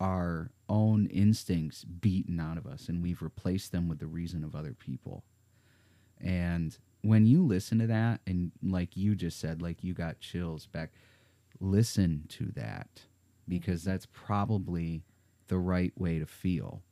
[0.00, 4.56] our own instincts beaten out of us, and we've replaced them with the reason of
[4.56, 5.22] other people.
[6.18, 10.66] And when you listen to that, and like you just said, like you got chills
[10.66, 10.92] Beck,
[11.60, 13.02] listen to that
[13.46, 15.02] because that's probably
[15.48, 16.82] the right way to feel.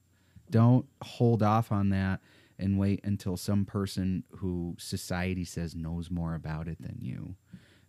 [0.51, 2.21] Don't hold off on that
[2.59, 7.35] and wait until some person who society says knows more about it than you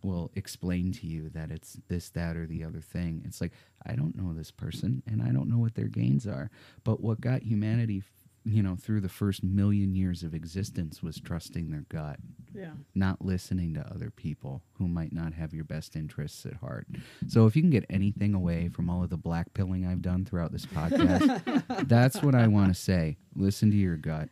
[0.02, 3.22] will explain to you that it's this, that, or the other thing.
[3.24, 3.52] It's like,
[3.86, 6.50] I don't know this person and I don't know what their gains are.
[6.84, 8.02] But what got humanity,
[8.44, 12.18] you know, through the first million years of existence was trusting their gut
[12.54, 12.72] Yeah.
[12.94, 16.86] not listening to other people who might not have your best interests at heart.
[17.26, 20.24] So if you can get anything away from all of the black pilling I've done
[20.24, 23.16] throughout this podcast, that's what I want to say.
[23.34, 24.28] Listen to your gut.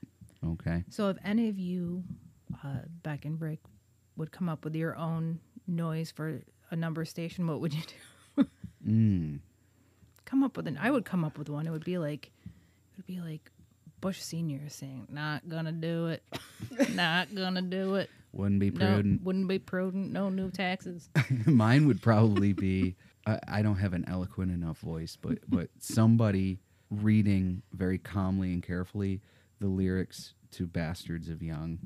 [0.47, 0.85] Okay.
[0.91, 2.05] So, if any of you,
[2.63, 3.59] uh, back in break,
[4.17, 7.83] would come up with your own noise for a number station, what would you
[8.37, 8.45] do?
[8.87, 9.41] Mm.
[10.25, 10.79] come up with an.
[10.81, 11.67] I would come up with one.
[11.67, 13.51] It would be like, it would be like
[14.01, 16.23] Bush Senior saying, "Not gonna do it,
[16.95, 18.11] not gonna do it.
[18.33, 19.23] Wouldn't be No, prudent.
[19.25, 20.13] wouldn't be prudent.
[20.13, 21.09] No new taxes."
[21.47, 22.95] Mine would probably be
[23.27, 26.61] I, I don't have an eloquent enough voice, but but somebody
[26.91, 29.21] reading very calmly and carefully
[29.59, 31.79] the lyrics to Bastards of Young,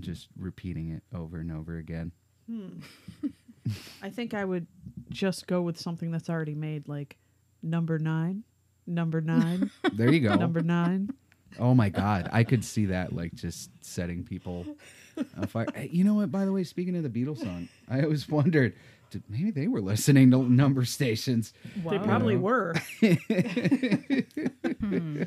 [0.00, 2.10] just repeating it over and over again.
[2.50, 2.78] Hmm.
[4.02, 4.66] I think I would
[5.10, 7.16] just go with something that's already made, like
[7.62, 8.44] number nine.
[8.86, 9.70] Number nine.
[9.92, 10.34] There you go.
[10.34, 11.10] Number nine.
[11.58, 14.64] Oh my god, I could see that like just setting people
[15.36, 15.66] afire.
[15.74, 16.32] Hey, you know what?
[16.32, 18.74] By the way, speaking of the Beatles song, I always wondered,
[19.10, 21.52] did, maybe they were listening to number stations.
[21.76, 22.40] They probably know.
[22.40, 22.74] were.
[24.80, 25.22] Hmm.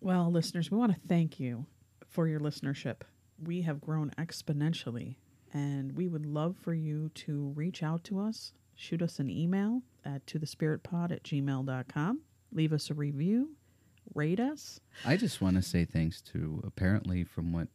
[0.00, 1.66] well, listeners, we want to thank you
[2.08, 3.02] for your listenership.
[3.42, 5.16] We have grown exponentially,
[5.52, 8.52] and we would love for you to reach out to us.
[8.74, 12.20] Shoot us an email at to the spiritpod at gmail.com.
[12.52, 13.50] Leave us a review.
[14.14, 14.80] Rate us.
[15.04, 17.68] I just want to say thanks to apparently from what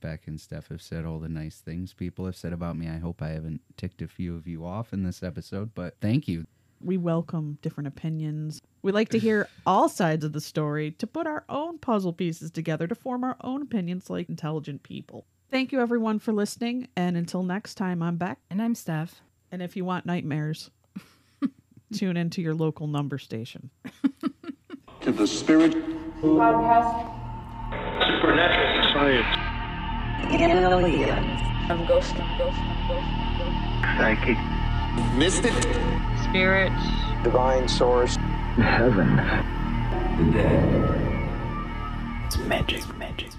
[0.00, 2.88] Beck and Steph have said, all the nice things people have said about me.
[2.88, 6.28] I hope I haven't ticked a few of you off in this episode, but thank
[6.28, 6.46] you.
[6.80, 8.60] We welcome different opinions.
[8.82, 12.50] We like to hear all sides of the story to put our own puzzle pieces
[12.50, 15.24] together to form our own opinions like intelligent people.
[15.52, 16.88] Thank you, everyone, for listening.
[16.96, 18.38] And until next time, I'm Beck.
[18.48, 19.20] And I'm Steph.
[19.50, 20.70] And if you want nightmares,
[21.94, 23.68] tune into your local number station.
[25.02, 25.72] to the spirit
[26.22, 27.02] Podcast.
[28.06, 29.26] supernatural science
[30.32, 31.42] Aliens.
[31.70, 32.14] I'm ghost.
[32.14, 32.56] I'm ghost.
[32.56, 33.98] I'm ghost.
[33.98, 34.38] Psychic
[35.18, 35.52] mystic
[36.30, 36.82] Spirits.
[37.24, 38.16] divine source.
[38.56, 39.16] heaven
[40.16, 42.24] the dead.
[42.24, 43.31] It's magic, magic.